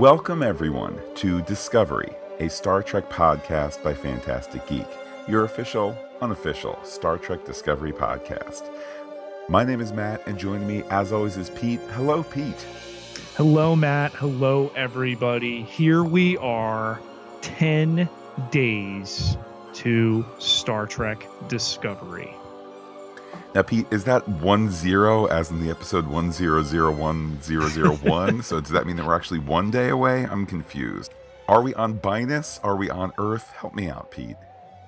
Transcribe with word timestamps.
Welcome, 0.00 0.42
everyone, 0.42 0.98
to 1.16 1.42
Discovery, 1.42 2.08
a 2.38 2.48
Star 2.48 2.82
Trek 2.82 3.10
podcast 3.10 3.82
by 3.82 3.92
Fantastic 3.92 4.66
Geek, 4.66 4.86
your 5.28 5.44
official, 5.44 5.94
unofficial 6.22 6.78
Star 6.84 7.18
Trek 7.18 7.44
Discovery 7.44 7.92
podcast. 7.92 8.62
My 9.50 9.62
name 9.62 9.82
is 9.82 9.92
Matt, 9.92 10.26
and 10.26 10.38
joining 10.38 10.66
me, 10.66 10.84
as 10.88 11.12
always, 11.12 11.36
is 11.36 11.50
Pete. 11.50 11.80
Hello, 11.90 12.22
Pete. 12.22 12.66
Hello, 13.36 13.76
Matt. 13.76 14.12
Hello, 14.12 14.72
everybody. 14.74 15.64
Here 15.64 16.02
we 16.02 16.38
are, 16.38 16.98
10 17.42 18.08
days 18.50 19.36
to 19.74 20.24
Star 20.38 20.86
Trek 20.86 21.26
Discovery. 21.48 22.34
Now, 23.52 23.62
Pete, 23.62 23.86
is 23.90 24.04
that 24.04 24.28
one 24.28 24.70
zero 24.70 25.26
as 25.26 25.50
in 25.50 25.60
the 25.60 25.70
episode 25.70 26.06
one 26.06 26.30
zero 26.30 26.62
zero 26.62 26.92
one 26.92 27.42
zero 27.42 27.66
zero 27.68 27.96
one? 28.02 28.42
so 28.44 28.60
does 28.60 28.70
that 28.70 28.86
mean 28.86 28.94
that 28.96 29.04
we're 29.04 29.16
actually 29.16 29.40
one 29.40 29.72
day 29.72 29.88
away? 29.88 30.24
I'm 30.24 30.46
confused. 30.46 31.12
Are 31.48 31.60
we 31.60 31.74
on 31.74 31.98
Bynaus? 31.98 32.60
Are 32.62 32.76
we 32.76 32.90
on 32.90 33.12
Earth? 33.18 33.50
Help 33.56 33.74
me 33.74 33.88
out, 33.90 34.12
Pete. 34.12 34.36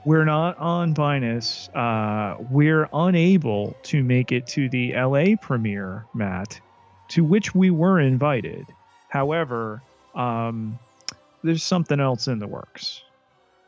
We're 0.04 0.24
not 0.24 0.56
on 0.58 0.94
Bynaus. 0.94 1.74
Uh, 1.74 2.40
we're 2.50 2.88
unable 2.92 3.76
to 3.84 4.04
make 4.04 4.30
it 4.30 4.46
to 4.48 4.68
the 4.68 4.92
LA 4.94 5.34
premiere, 5.40 6.06
Matt, 6.14 6.60
to 7.08 7.24
which 7.24 7.56
we 7.56 7.70
were 7.70 7.98
invited. 7.98 8.66
However, 9.08 9.82
um, 10.14 10.78
there's 11.42 11.64
something 11.64 11.98
else 11.98 12.28
in 12.28 12.38
the 12.38 12.46
works. 12.46 13.02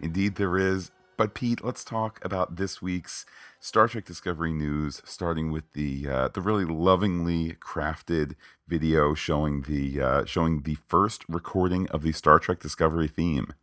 Indeed, 0.00 0.36
there 0.36 0.56
is. 0.56 0.92
But 1.16 1.34
Pete, 1.34 1.64
let's 1.64 1.84
talk 1.84 2.24
about 2.24 2.56
this 2.56 2.80
week's 2.82 3.24
Star 3.64 3.88
Trek 3.88 4.04
Discovery 4.04 4.52
news, 4.52 5.00
starting 5.06 5.50
with 5.50 5.72
the 5.72 6.06
uh, 6.06 6.28
the 6.28 6.42
really 6.42 6.66
lovingly 6.66 7.54
crafted 7.54 8.34
video 8.68 9.14
showing 9.14 9.62
the 9.62 10.02
uh, 10.02 10.24
showing 10.26 10.60
the 10.64 10.74
first 10.74 11.24
recording 11.30 11.88
of 11.88 12.02
the 12.02 12.12
Star 12.12 12.38
Trek 12.38 12.60
Discovery 12.60 13.08
theme. 13.08 13.54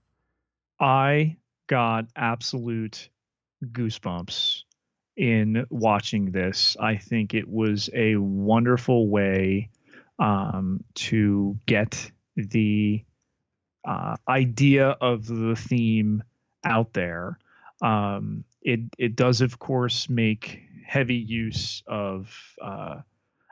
I 0.80 1.38
got 1.67 2.06
absolute 2.16 3.09
goosebumps 3.64 4.64
in 5.17 5.67
watching 5.70 6.31
this. 6.31 6.75
I 6.80 6.97
think 6.97 7.36
it 7.36 7.47
was 7.47 7.88
a 7.94 8.16
wonderful 8.16 9.08
way 9.08 9.70
um, 10.18 10.84
to 10.95 11.59
get 11.68 12.09
the 12.36 13.03
uh, 13.86 14.16
idea 14.28 14.97
of 15.00 15.28
the 15.28 15.56
theme 15.56 16.23
out 16.64 16.92
there. 16.94 17.38
Um, 17.84 18.45
it 18.62 18.81
it 18.98 19.16
does 19.16 19.42
of 19.42 19.59
course 19.59 20.09
make 20.09 20.62
heavy 20.86 21.16
use 21.16 21.84
of 21.88 22.36
uh, 22.62 23.02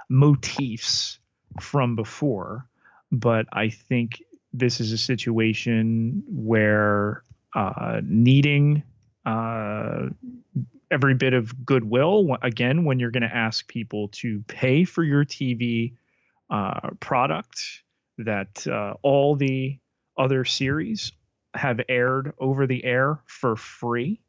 motifs 0.10 1.20
from 1.60 1.96
before, 1.96 2.68
but 3.12 3.46
I 3.52 3.70
think 3.70 4.22
this 4.54 4.80
is 4.80 4.92
a 4.92 4.98
situation 4.98 6.24
where 6.28 7.24
uh, 7.56 8.02
needing 8.04 8.84
uh, 9.26 10.08
every 10.92 11.14
bit 11.14 11.34
of 11.34 11.66
goodwill 11.66 12.38
again 12.42 12.84
when 12.84 13.00
you're 13.00 13.12
going 13.12 13.24
to 13.24 13.36
ask 13.36 13.68
people 13.68 14.08
to 14.10 14.44
pay 14.48 14.84
for 14.84 15.04
your 15.04 15.24
TV 15.24 15.94
uh, 16.50 16.90
product 17.00 17.84
that 18.18 18.66
uh, 18.68 18.94
all 19.02 19.36
the 19.36 19.78
other 20.18 20.44
series 20.44 21.12
have 21.54 21.80
aired 21.90 22.34
over 22.40 22.68
the 22.68 22.84
air 22.84 23.20
for 23.26 23.56
free. 23.56 24.20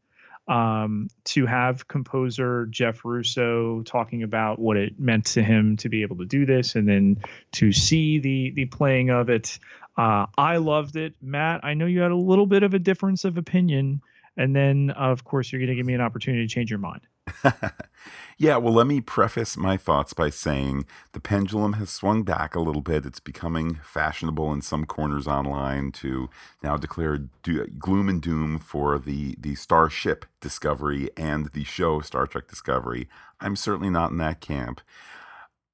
Um, 0.50 1.06
to 1.26 1.46
have 1.46 1.86
composer 1.86 2.66
Jeff 2.66 3.04
Russo 3.04 3.82
talking 3.82 4.24
about 4.24 4.58
what 4.58 4.76
it 4.76 4.98
meant 4.98 5.26
to 5.26 5.44
him 5.44 5.76
to 5.76 5.88
be 5.88 6.02
able 6.02 6.16
to 6.16 6.24
do 6.24 6.44
this, 6.44 6.74
and 6.74 6.88
then 6.88 7.22
to 7.52 7.70
see 7.70 8.18
the 8.18 8.50
the 8.50 8.64
playing 8.64 9.10
of 9.10 9.30
it, 9.30 9.60
uh, 9.96 10.26
I 10.36 10.56
loved 10.56 10.96
it. 10.96 11.14
Matt, 11.22 11.60
I 11.62 11.74
know 11.74 11.86
you 11.86 12.00
had 12.00 12.10
a 12.10 12.16
little 12.16 12.46
bit 12.46 12.64
of 12.64 12.74
a 12.74 12.80
difference 12.80 13.24
of 13.24 13.38
opinion, 13.38 14.02
and 14.36 14.56
then 14.56 14.90
of 14.90 15.22
course 15.22 15.52
you're 15.52 15.60
going 15.60 15.70
to 15.70 15.76
give 15.76 15.86
me 15.86 15.94
an 15.94 16.00
opportunity 16.00 16.44
to 16.44 16.52
change 16.52 16.68
your 16.68 16.80
mind. 16.80 17.02
yeah, 18.38 18.56
well, 18.56 18.72
let 18.72 18.86
me 18.86 19.00
preface 19.00 19.56
my 19.56 19.76
thoughts 19.76 20.12
by 20.12 20.30
saying 20.30 20.86
the 21.12 21.20
pendulum 21.20 21.74
has 21.74 21.90
swung 21.90 22.22
back 22.22 22.54
a 22.54 22.60
little 22.60 22.82
bit. 22.82 23.06
It's 23.06 23.20
becoming 23.20 23.80
fashionable 23.82 24.52
in 24.52 24.62
some 24.62 24.86
corners 24.86 25.26
online 25.26 25.92
to 25.92 26.30
now 26.62 26.76
declare 26.76 27.18
do- 27.42 27.66
gloom 27.78 28.08
and 28.08 28.20
doom 28.22 28.58
for 28.58 28.98
the, 28.98 29.36
the 29.38 29.54
Starship 29.54 30.24
Discovery 30.40 31.10
and 31.16 31.46
the 31.52 31.64
show 31.64 32.00
Star 32.00 32.26
Trek 32.26 32.48
Discovery. 32.48 33.08
I'm 33.40 33.56
certainly 33.56 33.90
not 33.90 34.10
in 34.10 34.18
that 34.18 34.40
camp. 34.40 34.80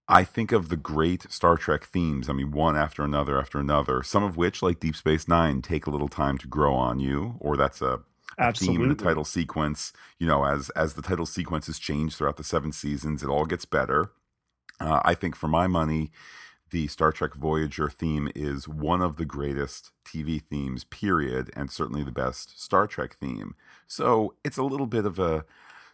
I 0.08 0.22
think 0.22 0.52
of 0.52 0.68
the 0.68 0.76
great 0.76 1.30
Star 1.32 1.56
Trek 1.56 1.84
themes. 1.84 2.28
I 2.28 2.32
mean, 2.32 2.52
one 2.52 2.76
after 2.76 3.02
another 3.02 3.40
after 3.40 3.58
another, 3.58 4.02
some 4.04 4.22
of 4.22 4.36
which, 4.36 4.62
like 4.62 4.78
Deep 4.78 4.94
Space 4.94 5.26
Nine, 5.26 5.62
take 5.62 5.86
a 5.86 5.90
little 5.90 6.08
time 6.08 6.38
to 6.38 6.46
grow 6.46 6.74
on 6.74 7.00
you, 7.00 7.36
or 7.40 7.56
that's 7.56 7.82
a 7.82 8.00
Absolutely. 8.38 8.76
theme 8.76 8.82
in 8.82 8.96
the 8.96 9.02
title 9.02 9.24
sequence. 9.24 9.92
You 10.18 10.26
know, 10.26 10.44
as 10.44 10.70
as 10.70 10.94
the 10.94 11.02
title 11.02 11.26
sequences 11.26 11.78
change 11.78 12.16
throughout 12.16 12.36
the 12.36 12.44
seven 12.44 12.72
seasons, 12.72 13.22
it 13.22 13.28
all 13.28 13.46
gets 13.46 13.64
better. 13.64 14.10
Uh, 14.80 15.00
I 15.04 15.14
think, 15.14 15.36
for 15.36 15.48
my 15.48 15.66
money, 15.66 16.10
the 16.70 16.86
Star 16.88 17.12
Trek 17.12 17.34
Voyager 17.34 17.88
theme 17.88 18.30
is 18.34 18.68
one 18.68 19.00
of 19.00 19.16
the 19.16 19.24
greatest 19.24 19.92
TV 20.04 20.42
themes, 20.42 20.84
period, 20.84 21.50
and 21.54 21.70
certainly 21.70 22.02
the 22.02 22.12
best 22.12 22.60
Star 22.62 22.86
Trek 22.86 23.14
theme. 23.14 23.54
So 23.86 24.34
it's 24.44 24.58
a 24.58 24.64
little 24.64 24.86
bit 24.86 25.06
of 25.06 25.18
a 25.18 25.44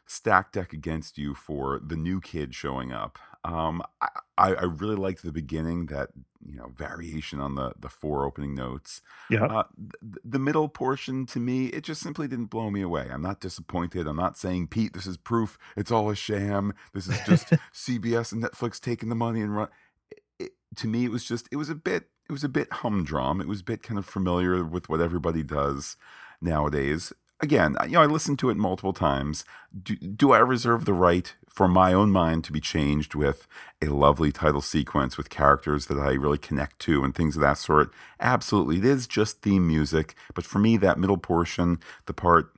stack 0.07 0.53
deck 0.53 0.73
against 0.73 1.19
you 1.19 1.35
for 1.35 1.79
the 1.79 1.97
new 1.97 2.21
kid 2.21 2.55
showing 2.55 2.93
up. 2.93 3.19
Um, 3.45 3.83
I, 4.01 4.53
I 4.55 4.65
really 4.65 4.97
liked 4.97 5.23
the 5.23 5.33
beginning, 5.33 5.87
that 5.87 6.11
you 6.45 6.57
know 6.57 6.73
variation 6.77 7.41
on 7.41 7.55
the 7.55 7.73
the 7.79 7.89
four 7.89 8.25
opening 8.25 8.55
notes. 8.55 9.01
Yeah. 9.31 9.45
Uh, 9.45 9.65
th- 9.77 10.21
the 10.25 10.39
middle 10.39 10.69
portion 10.69 11.27
to 11.27 11.41
me, 11.41 11.67
it 11.67 11.85
just 11.85 12.01
simply 12.01 12.29
didn't 12.29 12.47
blow 12.47 12.71
me 12.71 12.83
away. 12.83 13.09
I'm 13.11 13.23
not 13.23 13.41
disappointed. 13.41 14.07
I'm 14.07 14.17
not 14.17 14.39
saying 14.39 14.69
Pete, 14.69 14.93
this 14.93 15.07
is 15.07 15.17
proof. 15.17 15.59
It's 15.77 15.91
all 15.91 16.11
a 16.11 16.17
sham. 16.17 16.75
This 16.95 17.09
is 17.09 17.19
just 17.27 17.47
CBS 17.75 18.33
and 18.33 18.43
Netflix 18.43 18.81
taking 18.81 19.09
the 19.09 19.15
money 19.15 19.41
and 19.41 19.57
run. 19.57 19.69
It, 20.11 20.23
it, 20.39 20.53
to 20.77 20.87
me, 20.87 21.05
it 21.05 21.11
was 21.11 21.25
just 21.25 21.49
it 21.51 21.57
was 21.57 21.69
a 21.69 21.75
bit 21.75 22.09
it 22.29 22.33
was 22.33 22.45
a 22.45 22.49
bit 22.49 22.73
humdrum. 22.73 23.41
It 23.41 23.49
was 23.49 23.61
a 23.61 23.65
bit 23.65 23.83
kind 23.83 23.99
of 23.99 24.07
familiar 24.07 24.65
with 24.65 24.89
what 24.89 25.01
everybody 25.01 25.43
does 25.43 25.97
nowadays 26.41 27.13
again, 27.43 27.77
you 27.85 27.93
know, 27.93 28.03
I 28.03 28.07
listened 28.07 28.39
to 28.39 28.51
it 28.51 28.57
multiple 28.57 28.93
times. 28.93 29.45
Do, 29.83 29.97
do 29.97 30.33
I 30.33 30.39
reserve 30.39 30.85
the 30.85 30.95
right 30.95 31.35
for 31.49 31.69
my 31.69 31.93
own 31.93 32.11
mind 32.11 32.45
to 32.45 32.53
be 32.53 32.61
changed 32.61 33.15
with 33.15 33.47
a 33.83 33.87
lovely 33.87 34.33
title 34.33 34.63
sequence 34.63 35.19
with 35.19 35.29
characters 35.29 35.87
that 35.87 35.99
I 35.99 36.13
really 36.13 36.39
connect 36.39 36.79
to 36.81 37.05
and 37.05 37.15
things 37.15 37.37
of 37.37 37.43
that 37.43 37.59
sort? 37.59 37.93
Absolutely. 38.21 38.79
It 38.79 38.85
is 38.85 39.07
just 39.07 39.43
theme 39.43 39.67
music. 39.67 40.15
But 40.35 40.45
for 40.45 40.61
me, 40.61 40.77
that 40.79 40.99
middle 40.99 41.19
portion, 41.19 41.81
the 42.07 42.15
part 42.15 42.53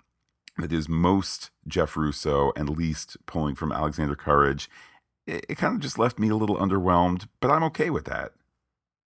that 0.59 0.73
is 0.73 0.89
most 0.89 1.51
Jeff 1.67 1.97
Russo 1.97 2.53
and 2.55 2.69
least 2.69 3.17
pulling 3.27 3.55
from 3.55 3.73
Alexander 3.73 4.15
Courage, 4.15 4.71
it, 5.27 5.47
it 5.49 5.59
kind 5.59 5.75
of 5.75 5.81
just 5.81 5.99
left 5.99 6.19
me 6.19 6.29
a 6.29 6.37
little 6.37 6.57
underwhelmed, 6.57 7.27
but 7.41 7.51
I'm 7.51 7.65
okay 7.65 7.91
with 7.91 8.05
that. 8.05 8.33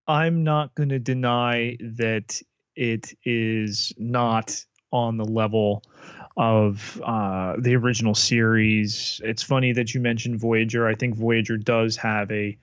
I'm 0.07 0.43
not 0.43 0.75
going 0.75 0.89
to 0.89 0.99
deny 0.99 1.77
that 1.79 2.41
it 2.75 3.13
is 3.23 3.93
not 3.97 4.65
on 4.91 5.17
the 5.17 5.25
level 5.25 5.83
of 6.37 7.01
uh, 7.05 7.55
the 7.59 7.75
original 7.75 8.15
series. 8.15 9.19
It's 9.23 9.43
funny 9.43 9.73
that 9.73 9.93
you 9.93 9.99
mentioned 9.99 10.39
Voyager. 10.39 10.87
I 10.87 10.95
think 10.95 11.15
Voyager 11.15 11.57
does 11.57 11.95
have 11.97 12.31
a 12.31 12.57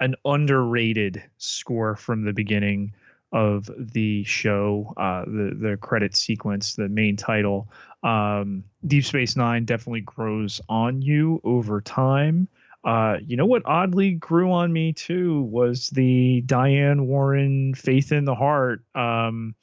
an 0.00 0.16
underrated 0.24 1.22
score 1.36 1.94
from 1.94 2.24
the 2.24 2.32
beginning 2.32 2.92
of 3.32 3.70
the 3.78 4.24
show, 4.24 4.92
uh, 4.96 5.24
the 5.26 5.56
the 5.58 5.76
credit 5.76 6.16
sequence, 6.16 6.74
the 6.74 6.88
main 6.88 7.16
title. 7.16 7.68
Um, 8.02 8.64
Deep 8.86 9.04
Space 9.04 9.36
Nine 9.36 9.64
definitely 9.64 10.00
grows 10.00 10.60
on 10.68 11.02
you 11.02 11.40
over 11.44 11.80
time. 11.80 12.48
Uh, 12.82 13.18
you 13.24 13.36
know 13.36 13.46
what 13.46 13.62
oddly 13.66 14.12
grew 14.12 14.50
on 14.50 14.72
me 14.72 14.92
too 14.92 15.42
was 15.42 15.90
the 15.90 16.40
Diane 16.46 17.06
Warren 17.06 17.74
"Faith 17.74 18.10
in 18.10 18.24
the 18.24 18.34
Heart." 18.34 18.82
Um, 18.94 19.54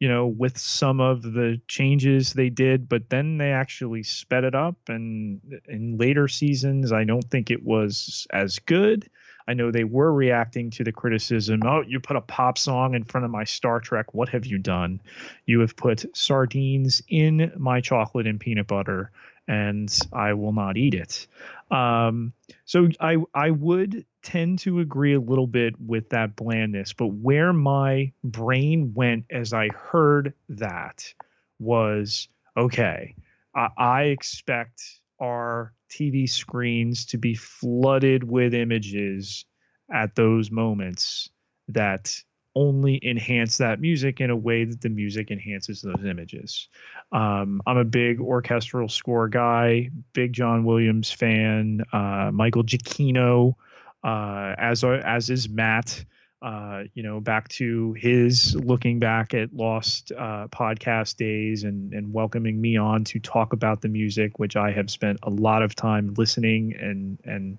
you 0.00 0.08
know, 0.08 0.26
with 0.26 0.58
some 0.58 1.00
of 1.00 1.22
the 1.22 1.60
changes 1.68 2.32
they 2.32 2.50
did, 2.50 2.88
but 2.88 3.10
then 3.10 3.38
they 3.38 3.52
actually 3.52 4.02
sped 4.02 4.44
it 4.44 4.54
up. 4.54 4.76
And 4.88 5.40
in 5.68 5.96
later 5.96 6.28
seasons, 6.28 6.92
I 6.92 7.04
don't 7.04 7.24
think 7.30 7.50
it 7.50 7.64
was 7.64 8.26
as 8.30 8.58
good. 8.58 9.08
I 9.46 9.54
know 9.54 9.70
they 9.70 9.84
were 9.84 10.12
reacting 10.12 10.70
to 10.70 10.84
the 10.84 10.92
criticism. 10.92 11.60
Oh, 11.64 11.82
you 11.86 12.00
put 12.00 12.16
a 12.16 12.20
pop 12.22 12.56
song 12.58 12.94
in 12.94 13.04
front 13.04 13.24
of 13.24 13.30
my 13.30 13.44
Star 13.44 13.78
Trek. 13.78 14.14
What 14.14 14.30
have 14.30 14.46
you 14.46 14.58
done? 14.58 15.00
You 15.46 15.60
have 15.60 15.76
put 15.76 16.04
sardines 16.16 17.02
in 17.08 17.52
my 17.56 17.80
chocolate 17.80 18.26
and 18.26 18.40
peanut 18.40 18.66
butter, 18.66 19.10
and 19.46 19.96
I 20.12 20.32
will 20.32 20.52
not 20.52 20.76
eat 20.76 20.94
it. 20.94 21.26
Um, 21.70 22.32
so 22.64 22.88
I 23.00 23.18
I 23.34 23.50
would 23.50 24.06
tend 24.24 24.58
to 24.60 24.80
agree 24.80 25.14
a 25.14 25.20
little 25.20 25.46
bit 25.46 25.74
with 25.78 26.08
that 26.08 26.34
blandness, 26.34 26.92
but 26.92 27.08
where 27.08 27.52
my 27.52 28.10
brain 28.24 28.92
went 28.94 29.26
as 29.30 29.52
I 29.52 29.68
heard 29.68 30.32
that 30.48 31.12
was 31.60 32.28
okay, 32.56 33.14
I, 33.54 33.68
I 33.76 34.02
expect 34.04 34.82
our 35.20 35.72
TV 35.90 36.28
screens 36.28 37.04
to 37.06 37.18
be 37.18 37.34
flooded 37.34 38.24
with 38.24 38.54
images 38.54 39.44
at 39.92 40.16
those 40.16 40.50
moments 40.50 41.28
that 41.68 42.16
only 42.56 43.00
enhance 43.04 43.58
that 43.58 43.80
music 43.80 44.20
in 44.20 44.30
a 44.30 44.36
way 44.36 44.64
that 44.64 44.80
the 44.80 44.88
music 44.88 45.30
enhances 45.30 45.82
those 45.82 46.04
images. 46.04 46.68
Um, 47.12 47.60
I'm 47.66 47.78
a 47.78 47.84
big 47.84 48.20
orchestral 48.20 48.88
score 48.88 49.28
guy, 49.28 49.90
big 50.12 50.32
John 50.32 50.64
Williams 50.64 51.10
fan, 51.10 51.82
uh, 51.92 52.30
Michael 52.32 52.62
Giacchino, 52.62 53.54
uh, 54.04 54.54
as 54.58 54.84
as 54.84 55.30
is 55.30 55.48
Matt. 55.48 56.04
Uh, 56.42 56.84
you 56.92 57.02
know, 57.02 57.20
back 57.20 57.48
to 57.48 57.94
his 57.94 58.54
looking 58.54 58.98
back 58.98 59.32
at 59.32 59.54
lost 59.54 60.12
uh, 60.12 60.46
podcast 60.48 61.16
days 61.16 61.64
and 61.64 61.94
and 61.94 62.12
welcoming 62.12 62.60
me 62.60 62.76
on 62.76 63.02
to 63.02 63.18
talk 63.18 63.54
about 63.54 63.80
the 63.80 63.88
music, 63.88 64.38
which 64.38 64.54
I 64.54 64.70
have 64.72 64.90
spent 64.90 65.20
a 65.22 65.30
lot 65.30 65.62
of 65.62 65.74
time 65.74 66.12
listening 66.18 66.74
and 66.78 67.18
and 67.24 67.56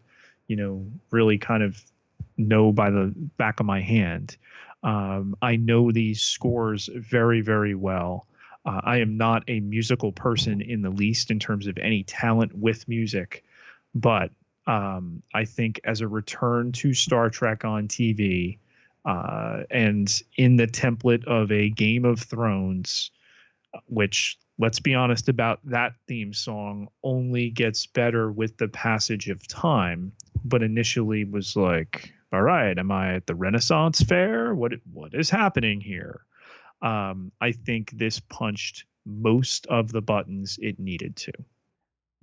you 0.48 0.56
know 0.56 0.86
really 1.10 1.40
kind 1.40 1.64
of 1.64 1.84
know 2.38 2.72
by 2.72 2.92
the 2.92 3.12
back 3.38 3.60
of 3.60 3.66
my 3.66 3.82
hand. 3.82 4.38
Um, 4.84 5.36
I 5.42 5.56
know 5.56 5.92
these 5.92 6.22
scores 6.22 6.88
very 6.94 7.42
very 7.42 7.74
well. 7.74 8.28
Uh, 8.68 8.82
I 8.84 8.98
am 8.98 9.18
not 9.18 9.44
a 9.48 9.62
musical 9.62 10.12
person 10.12 10.62
in 10.62 10.84
the 10.84 10.92
least 10.92 11.32
in 11.32 11.40
terms 11.40 11.66
of 11.66 11.80
any 11.80 12.04
talent 12.04 12.54
with 12.54 12.88
music, 12.88 13.44
but 13.96 14.30
um, 14.68 15.22
I 15.34 15.46
think 15.46 15.80
as 15.84 16.02
a 16.02 16.08
return 16.08 16.72
to 16.74 16.94
Star 16.94 17.30
Trek 17.30 17.66
on 17.66 17.88
TV 17.88 18.58
uh, 19.06 19.64
and 19.70 20.12
in 20.36 20.56
the 20.56 20.68
template 20.68 21.26
of 21.26 21.52
a 21.52 21.70
Game 21.70 22.06
of 22.06 22.20
Thrones, 22.20 23.12
which 23.88 24.38
let's 24.58 24.80
be 24.80 24.96
honest 24.96 25.30
about 25.30 25.60
that 25.66 25.94
theme 26.08 26.34
song 26.34 26.88
only 27.04 27.50
gets 27.50 27.86
better 27.86 28.32
with 28.32 28.58
the 28.58 28.68
passage 28.68 29.30
of 29.30 29.48
time, 29.48 30.12
but 30.44 30.64
initially 30.64 31.26
was 31.26 31.56
like, 31.56 32.14
all 32.34 32.42
right, 32.42 32.78
am 32.78 32.92
I 32.92 33.16
at 33.16 33.28
the 33.28 33.36
Renaissance 33.36 34.02
Fair? 34.02 34.56
What 34.56 34.74
what 34.92 35.14
is 35.14 35.30
happening 35.30 35.82
here? 35.82 36.22
Um, 36.82 37.32
I 37.40 37.52
think 37.52 37.92
this 37.92 38.20
punched 38.20 38.86
most 39.06 39.68
of 39.68 39.92
the 39.92 40.02
buttons 40.02 40.58
it 40.62 40.80
needed 40.80 41.16
to. 41.18 41.32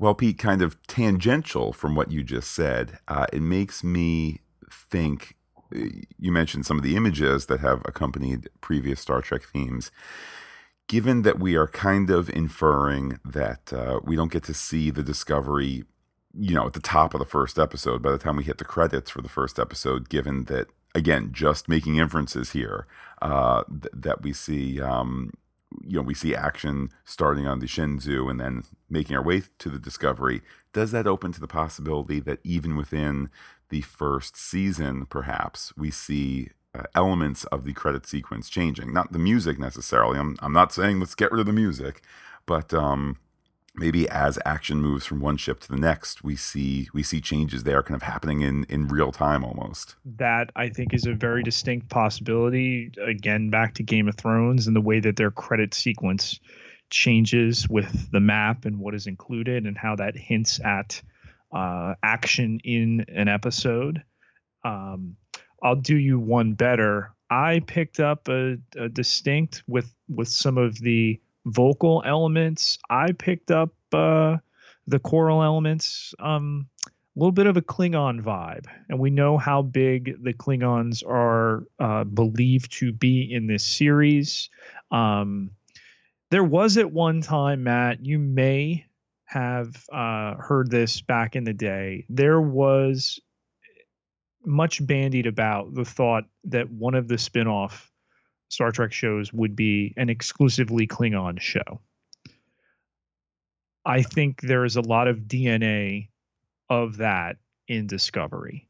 Well, 0.02 0.16
Pete, 0.16 0.36
kind 0.36 0.62
of 0.62 0.84
tangential 0.88 1.72
from 1.72 1.94
what 1.94 2.10
you 2.10 2.24
just 2.24 2.50
said, 2.50 2.98
uh, 3.06 3.26
it 3.32 3.40
makes 3.40 3.84
me 3.84 4.40
think 4.68 5.36
you 6.18 6.32
mentioned 6.32 6.66
some 6.66 6.76
of 6.76 6.82
the 6.82 6.96
images 6.96 7.46
that 7.46 7.60
have 7.60 7.82
accompanied 7.84 8.48
previous 8.60 8.98
Star 8.98 9.22
Trek 9.22 9.44
themes. 9.44 9.92
Given 10.88 11.22
that 11.22 11.38
we 11.38 11.54
are 11.54 11.68
kind 11.68 12.10
of 12.10 12.28
inferring 12.30 13.20
that 13.24 13.72
uh, 13.72 14.00
we 14.02 14.16
don't 14.16 14.32
get 14.32 14.42
to 14.42 14.54
see 14.54 14.90
the 14.90 15.04
discovery, 15.04 15.84
you 16.36 16.52
know, 16.56 16.66
at 16.66 16.72
the 16.72 16.80
top 16.80 17.14
of 17.14 17.20
the 17.20 17.24
first 17.24 17.56
episode, 17.56 18.02
by 18.02 18.10
the 18.10 18.18
time 18.18 18.36
we 18.36 18.42
hit 18.42 18.58
the 18.58 18.64
credits 18.64 19.08
for 19.08 19.22
the 19.22 19.28
first 19.28 19.56
episode, 19.56 20.08
given 20.08 20.46
that, 20.46 20.66
again, 20.96 21.30
just 21.30 21.68
making 21.68 21.98
inferences 21.98 22.50
here, 22.50 22.88
uh, 23.22 23.62
th- 23.70 23.94
that 23.94 24.22
we 24.22 24.32
see, 24.32 24.80
um, 24.80 25.30
you 25.86 25.96
know, 25.96 26.02
we 26.02 26.14
see 26.14 26.34
action 26.34 26.90
starting 27.04 27.46
on 27.46 27.58
the 27.58 27.66
Shenzhou 27.66 28.30
and 28.30 28.40
then 28.40 28.64
making 28.88 29.16
our 29.16 29.22
way 29.22 29.42
to 29.58 29.68
the 29.68 29.78
Discovery. 29.78 30.42
Does 30.72 30.90
that 30.92 31.06
open 31.06 31.32
to 31.32 31.40
the 31.40 31.48
possibility 31.48 32.20
that 32.20 32.40
even 32.44 32.76
within 32.76 33.30
the 33.68 33.80
first 33.80 34.36
season, 34.36 35.06
perhaps, 35.06 35.72
we 35.76 35.90
see 35.90 36.50
uh, 36.74 36.84
elements 36.94 37.44
of 37.44 37.64
the 37.64 37.72
credit 37.72 38.06
sequence 38.06 38.48
changing. 38.48 38.92
Not 38.92 39.12
the 39.12 39.18
music 39.18 39.58
necessarily. 39.58 40.18
I'm, 40.18 40.36
I'm 40.40 40.52
not 40.52 40.72
saying 40.72 41.00
let's 41.00 41.14
get 41.14 41.30
rid 41.30 41.40
of 41.40 41.46
the 41.46 41.52
music, 41.52 42.02
but 42.46 42.72
um, 42.72 43.18
maybe 43.74 44.08
as 44.08 44.38
action 44.44 44.80
moves 44.80 45.06
from 45.06 45.20
one 45.20 45.36
ship 45.36 45.60
to 45.60 45.68
the 45.68 45.76
next, 45.76 46.22
we 46.22 46.36
see 46.36 46.88
we 46.92 47.02
see 47.02 47.20
changes 47.20 47.64
there, 47.64 47.82
kind 47.82 47.96
of 47.96 48.02
happening 48.02 48.40
in 48.40 48.64
in 48.64 48.88
real 48.88 49.12
time 49.12 49.44
almost. 49.44 49.96
That 50.04 50.50
I 50.56 50.68
think 50.68 50.94
is 50.94 51.06
a 51.06 51.14
very 51.14 51.42
distinct 51.42 51.88
possibility. 51.88 52.92
Again, 53.04 53.50
back 53.50 53.74
to 53.74 53.82
Game 53.82 54.08
of 54.08 54.16
Thrones 54.16 54.66
and 54.66 54.76
the 54.76 54.80
way 54.80 55.00
that 55.00 55.16
their 55.16 55.30
credit 55.30 55.74
sequence 55.74 56.40
changes 56.90 57.68
with 57.68 58.10
the 58.10 58.20
map 58.20 58.64
and 58.64 58.78
what 58.78 58.94
is 58.94 59.06
included 59.06 59.64
and 59.64 59.76
how 59.76 59.96
that 59.96 60.16
hints 60.16 60.60
at 60.60 61.02
uh, 61.52 61.94
action 62.02 62.60
in 62.64 63.04
an 63.08 63.28
episode. 63.28 64.02
Um, 64.64 65.16
I'll 65.62 65.76
do 65.76 65.96
you 65.96 66.18
one 66.18 66.54
better. 66.54 67.12
I 67.30 67.60
picked 67.66 67.98
up 67.98 68.28
a, 68.28 68.58
a, 68.76 68.88
distinct 68.88 69.62
with 69.66 69.92
with 70.08 70.28
some 70.28 70.58
of 70.58 70.78
the 70.78 71.20
vocal 71.44 72.02
elements. 72.06 72.78
I 72.88 73.12
picked 73.12 73.50
up 73.50 73.70
uh, 73.92 74.38
the 74.86 74.98
choral 74.98 75.42
elements. 75.42 76.14
Um, 76.18 76.68
a 76.86 77.18
little 77.18 77.32
bit 77.32 77.46
of 77.46 77.58
a 77.58 77.62
Klingon 77.62 78.22
vibe, 78.22 78.64
and 78.88 78.98
we 78.98 79.10
know 79.10 79.36
how 79.36 79.60
big 79.60 80.22
the 80.24 80.32
Klingons 80.32 81.06
are 81.06 81.64
uh, 81.78 82.04
believed 82.04 82.72
to 82.78 82.90
be 82.90 83.30
in 83.30 83.46
this 83.46 83.64
series. 83.64 84.48
Um, 84.90 85.50
there 86.30 86.44
was 86.44 86.78
at 86.78 86.90
one 86.90 87.20
time, 87.20 87.64
Matt. 87.64 88.06
You 88.06 88.18
may 88.18 88.86
have 89.26 89.84
uh, 89.92 90.36
heard 90.36 90.70
this 90.70 91.02
back 91.02 91.36
in 91.36 91.44
the 91.44 91.52
day. 91.52 92.06
There 92.08 92.40
was 92.40 93.20
much 94.46 94.84
bandied 94.86 95.26
about 95.26 95.74
the 95.74 95.84
thought 95.84 96.24
that 96.44 96.70
one 96.70 96.94
of 96.94 97.08
the 97.08 97.18
spin-off 97.18 97.91
Star 98.52 98.70
Trek 98.70 98.92
shows 98.92 99.32
would 99.32 99.56
be 99.56 99.94
an 99.96 100.10
exclusively 100.10 100.86
Klingon 100.86 101.40
show. 101.40 101.80
I 103.82 104.02
think 104.02 104.42
there 104.42 104.66
is 104.66 104.76
a 104.76 104.82
lot 104.82 105.08
of 105.08 105.20
DNA 105.20 106.10
of 106.68 106.98
that 106.98 107.38
in 107.66 107.86
Discovery. 107.86 108.68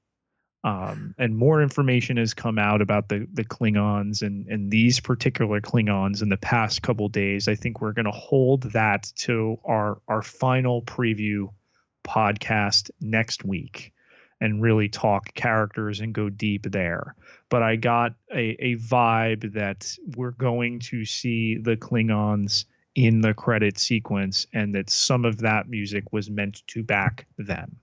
Um, 0.63 1.17
and 1.19 1.37
more 1.37 1.61
information 1.61 2.17
has 2.19 2.33
come 2.33 2.61
out 2.61 2.81
about 2.81 3.09
the 3.09 3.27
the 3.33 3.45
Klingons 3.45 4.23
and 4.23 4.47
and 4.47 4.71
these 4.71 5.01
particular 5.01 5.61
Klingons 5.61 6.23
in 6.23 6.29
the 6.29 6.37
past 6.37 6.83
couple 6.83 7.09
days. 7.09 7.49
I 7.49 7.57
think 7.57 7.81
we're 7.81 7.93
going 7.93 8.05
to 8.05 8.13
hold 8.13 8.63
that 8.75 9.11
to 9.17 9.59
our 9.65 10.01
our 10.07 10.23
final 10.23 10.83
preview 10.83 11.49
podcast 12.05 12.93
next 13.01 13.45
week 13.45 13.92
and 14.43 14.61
really 14.61 14.89
talk 14.89 15.33
characters 15.35 16.01
and 16.01 16.13
go 16.13 16.29
deep 16.29 16.65
there. 16.73 17.15
But 17.49 17.63
I 17.63 17.77
got 17.77 18.15
a, 18.35 18.57
a 18.59 18.77
vibe 18.77 19.53
that 19.53 19.97
we're 20.17 20.33
going 20.33 20.81
to 20.81 21.05
see 21.05 21.59
the 21.59 21.77
Klingons 21.77 22.65
in 22.97 23.21
the 23.21 23.35
credit 23.35 23.79
sequence 23.79 24.49
and 24.53 24.75
that 24.75 24.91
some 24.91 25.25
of 25.25 25.39
that 25.39 25.69
music 25.69 26.13
was 26.13 26.29
meant 26.29 26.67
to 26.67 26.83
back 26.83 27.27
them. 27.39 27.77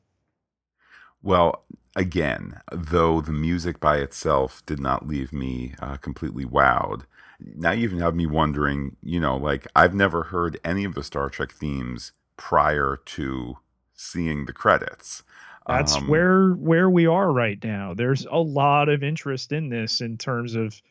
Well, 1.23 1.63
again, 1.95 2.59
though 2.73 3.21
the 3.21 3.31
music 3.31 3.79
by 3.79 3.99
itself 3.99 4.61
did 4.65 4.81
not 4.81 5.07
leave 5.07 5.31
me 5.31 5.75
uh, 5.81 5.95
completely 5.95 6.43
wowed, 6.43 7.03
now 7.39 7.71
you 7.71 7.85
even 7.85 7.99
have 7.99 8.15
me 8.15 8.25
wondering, 8.25 8.97
you 9.01 9.21
know, 9.21 9.37
like 9.37 9.65
I've 9.77 9.95
never 9.95 10.23
heard 10.23 10.59
any 10.65 10.83
of 10.83 10.93
the 10.93 11.03
Star 11.03 11.29
Trek 11.29 11.53
themes 11.53 12.11
prior 12.35 12.99
to 13.05 13.59
seeing 13.95 14.45
the 14.45 14.53
credits. 14.53 15.23
That's 15.69 15.95
um, 15.95 16.07
where 16.07 16.51
where 16.53 16.89
we 16.89 17.05
are 17.05 17.31
right 17.31 17.63
now. 17.63 17.93
There's 17.93 18.25
a 18.25 18.37
lot 18.37 18.89
of 18.89 19.03
interest 19.03 19.51
in 19.51 19.69
this 19.69 20.01
in 20.01 20.17
terms 20.17 20.55
of 20.55 20.81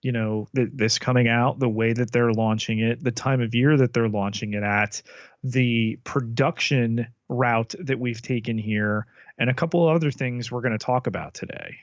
you 0.00 0.10
know 0.10 0.48
th- 0.56 0.70
this 0.72 0.98
coming 0.98 1.28
out, 1.28 1.58
the 1.58 1.68
way 1.68 1.92
that 1.92 2.12
they're 2.12 2.32
launching 2.32 2.78
it, 2.78 3.04
the 3.04 3.12
time 3.12 3.42
of 3.42 3.54
year 3.54 3.76
that 3.76 3.92
they're 3.92 4.08
launching 4.08 4.54
it 4.54 4.62
at, 4.62 5.02
the 5.44 5.98
production 6.04 7.06
route 7.28 7.74
that 7.78 7.98
we've 7.98 8.22
taken 8.22 8.56
here 8.56 9.06
and 9.38 9.50
a 9.50 9.54
couple 9.54 9.88
of 9.88 9.94
other 9.94 10.10
things 10.10 10.50
we're 10.50 10.60
going 10.60 10.76
to 10.76 10.84
talk 10.84 11.06
about 11.06 11.34
today. 11.34 11.76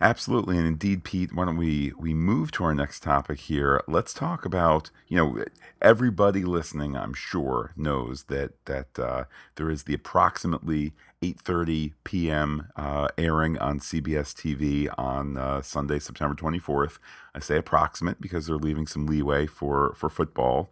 Absolutely, 0.00 0.56
and 0.56 0.66
indeed, 0.66 1.04
Pete. 1.04 1.34
Why 1.34 1.44
don't 1.44 1.58
we 1.58 1.92
we 1.98 2.14
move 2.14 2.50
to 2.52 2.64
our 2.64 2.74
next 2.74 3.02
topic 3.02 3.38
here? 3.38 3.82
Let's 3.86 4.14
talk 4.14 4.44
about 4.44 4.90
you 5.08 5.16
know 5.16 5.44
everybody 5.82 6.42
listening. 6.42 6.96
I'm 6.96 7.12
sure 7.12 7.72
knows 7.76 8.24
that 8.24 8.64
that 8.64 8.98
uh, 8.98 9.24
there 9.56 9.70
is 9.70 9.84
the 9.84 9.94
approximately 9.94 10.92
8:30 11.22 11.92
p.m. 12.04 12.68
Uh, 12.76 13.08
airing 13.18 13.58
on 13.58 13.78
CBS 13.78 14.32
TV 14.34 14.92
on 14.96 15.36
uh, 15.36 15.62
Sunday, 15.62 15.98
September 15.98 16.34
24th. 16.34 16.98
I 17.34 17.40
say 17.40 17.56
approximate 17.56 18.20
because 18.20 18.46
they're 18.46 18.56
leaving 18.56 18.86
some 18.86 19.06
leeway 19.06 19.46
for 19.46 19.94
for 19.96 20.08
football 20.08 20.70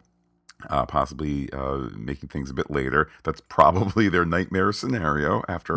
uh, 0.69 0.85
possibly 0.85 1.51
uh, 1.53 1.89
making 1.95 2.29
things 2.29 2.49
a 2.49 2.53
bit 2.53 2.69
later. 2.69 3.09
That's 3.23 3.41
probably 3.49 4.09
their 4.09 4.25
nightmare 4.25 4.71
scenario 4.71 5.43
after 5.47 5.75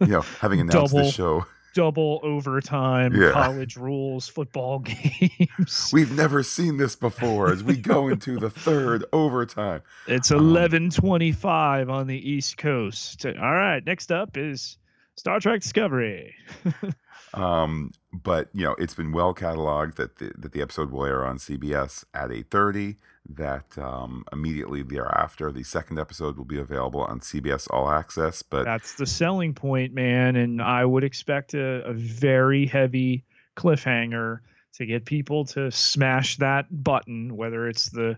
you 0.00 0.06
know 0.06 0.22
having 0.40 0.60
announced 0.60 0.94
the 0.94 1.10
show. 1.10 1.46
Double 1.74 2.20
overtime, 2.22 3.14
yeah. 3.14 3.32
college 3.32 3.76
rules, 3.76 4.28
football 4.28 4.78
games. 4.80 5.90
We've 5.92 6.12
never 6.12 6.42
seen 6.42 6.76
this 6.76 6.96
before. 6.96 7.52
As 7.52 7.62
we 7.64 7.76
go 7.76 8.08
into 8.08 8.38
the 8.38 8.48
third 8.48 9.04
overtime, 9.12 9.82
it's 10.06 10.30
um, 10.30 10.38
eleven 10.38 10.90
twenty-five 10.90 11.90
on 11.90 12.06
the 12.06 12.30
East 12.30 12.56
Coast. 12.56 13.26
All 13.26 13.32
right, 13.34 13.84
next 13.84 14.12
up 14.12 14.36
is 14.36 14.78
Star 15.16 15.40
Trek 15.40 15.60
Discovery. 15.60 16.34
um, 17.34 17.92
but 18.12 18.48
you 18.52 18.64
know, 18.64 18.74
it's 18.78 18.94
been 18.94 19.12
well 19.12 19.34
cataloged 19.34 19.96
that 19.96 20.16
the, 20.16 20.32
that 20.38 20.52
the 20.52 20.62
episode 20.62 20.90
will 20.90 21.04
air 21.04 21.24
on 21.24 21.38
CBS 21.38 22.04
at 22.14 22.30
eight 22.32 22.50
thirty 22.50 22.96
that 23.28 23.78
um, 23.78 24.24
immediately 24.32 24.82
thereafter, 24.82 25.50
the 25.50 25.62
second 25.62 25.98
episode 25.98 26.36
will 26.36 26.44
be 26.44 26.58
available 26.58 27.02
on 27.02 27.20
CBS 27.20 27.66
All 27.70 27.90
Access. 27.90 28.42
But 28.42 28.64
that's 28.64 28.94
the 28.94 29.06
selling 29.06 29.54
point, 29.54 29.94
man. 29.94 30.36
And 30.36 30.60
I 30.60 30.84
would 30.84 31.04
expect 31.04 31.54
a, 31.54 31.84
a 31.86 31.92
very 31.94 32.66
heavy 32.66 33.24
cliffhanger 33.56 34.40
to 34.74 34.86
get 34.86 35.04
people 35.04 35.44
to 35.46 35.70
smash 35.70 36.36
that 36.38 36.66
button, 36.82 37.36
whether 37.36 37.68
it's 37.68 37.90
the 37.90 38.16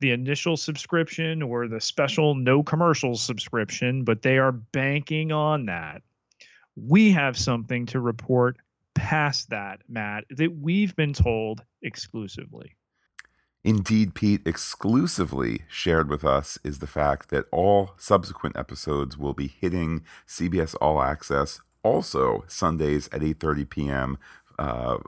the 0.00 0.10
initial 0.12 0.56
subscription 0.56 1.42
or 1.42 1.68
the 1.68 1.80
special 1.80 2.34
no 2.34 2.62
commercials 2.62 3.22
subscription, 3.22 4.02
but 4.02 4.22
they 4.22 4.38
are 4.38 4.52
banking 4.52 5.30
on 5.30 5.66
that. 5.66 6.02
We 6.86 7.12
have 7.12 7.36
something 7.36 7.86
to 7.86 8.00
report 8.00 8.56
past 8.94 9.50
that, 9.50 9.80
Matt, 9.88 10.24
that 10.30 10.56
we've 10.56 10.94
been 10.96 11.12
told 11.12 11.62
exclusively. 11.82 12.76
Indeed, 13.62 14.14
Pete, 14.14 14.40
exclusively 14.46 15.62
shared 15.68 16.08
with 16.08 16.24
us 16.24 16.58
is 16.64 16.78
the 16.78 16.86
fact 16.86 17.28
that 17.28 17.44
all 17.52 17.90
subsequent 17.98 18.56
episodes 18.56 19.18
will 19.18 19.34
be 19.34 19.48
hitting 19.48 20.02
CBS 20.26 20.74
All 20.80 21.02
Access 21.02 21.60
also 21.82 22.44
Sundays 22.46 23.08
at 23.12 23.20
8:30 23.20 23.68
p.m. 23.68 24.18
Uh, 24.58 24.98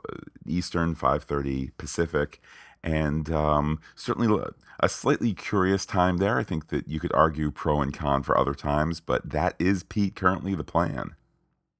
Eastern, 0.45 0.95
5:30 0.95 1.71
Pacific, 1.77 2.41
and 2.83 3.31
um, 3.31 3.79
certainly 3.95 4.43
a 4.79 4.89
slightly 4.89 5.33
curious 5.33 5.85
time 5.85 6.17
there. 6.17 6.37
I 6.37 6.43
think 6.43 6.67
that 6.67 6.87
you 6.87 6.99
could 6.99 7.13
argue 7.13 7.49
pro 7.49 7.81
and 7.81 7.93
con 7.93 8.21
for 8.21 8.37
other 8.37 8.53
times, 8.53 8.99
but 8.99 9.29
that 9.29 9.55
is 9.57 9.83
Pete 9.83 10.15
currently 10.15 10.53
the 10.53 10.63
plan. 10.63 11.15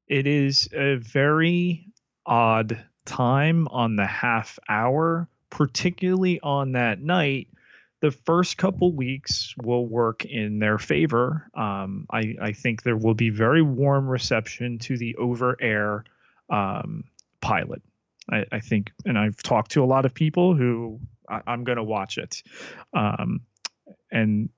It 0.07 0.27
is 0.27 0.69
a 0.73 0.95
very 0.95 1.87
odd 2.25 2.83
time 3.05 3.67
on 3.69 3.95
the 3.95 4.07
half 4.07 4.59
hour 4.69 5.27
particularly 5.53 6.39
on 6.41 6.71
that 6.71 6.99
night, 6.99 7.47
the 8.01 8.09
first 8.09 8.57
couple 8.57 8.91
weeks 8.91 9.53
will 9.61 9.85
work 9.85 10.25
in 10.25 10.57
their 10.57 10.79
favor. 10.79 11.47
Um, 11.53 12.07
I, 12.11 12.35
I, 12.41 12.51
think 12.53 12.81
there 12.81 12.97
will 12.97 13.13
be 13.13 13.29
very 13.29 13.61
warm 13.61 14.07
reception 14.07 14.79
to 14.79 14.97
the 14.97 15.15
over 15.15 15.55
air 15.61 16.05
um, 16.49 17.03
pilot. 17.39 17.83
I, 18.31 18.45
I, 18.51 18.59
think, 18.61 18.91
and 19.05 19.15
I've 19.15 19.43
talked 19.43 19.71
to 19.73 19.83
a 19.83 19.85
lot 19.85 20.05
of 20.05 20.13
people 20.15 20.55
who 20.55 20.99
I, 21.29 21.41
am 21.45 21.63
going 21.63 21.77
to 21.77 21.83
watch 21.83 22.17
it. 22.17 22.41
Um, 22.95 23.41
and 24.11 24.49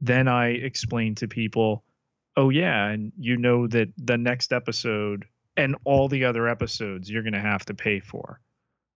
then 0.00 0.26
I 0.26 0.48
explain 0.48 1.14
to 1.16 1.28
people, 1.28 1.83
oh, 2.36 2.50
yeah, 2.50 2.88
and 2.88 3.12
you 3.18 3.36
know 3.36 3.66
that 3.68 3.88
the 3.96 4.18
next 4.18 4.52
episode 4.52 5.24
and 5.56 5.76
all 5.84 6.08
the 6.08 6.24
other 6.24 6.48
episodes 6.48 7.10
you're 7.10 7.22
going 7.22 7.32
to 7.34 7.40
have 7.40 7.64
to 7.66 7.74
pay 7.74 8.00
for. 8.00 8.40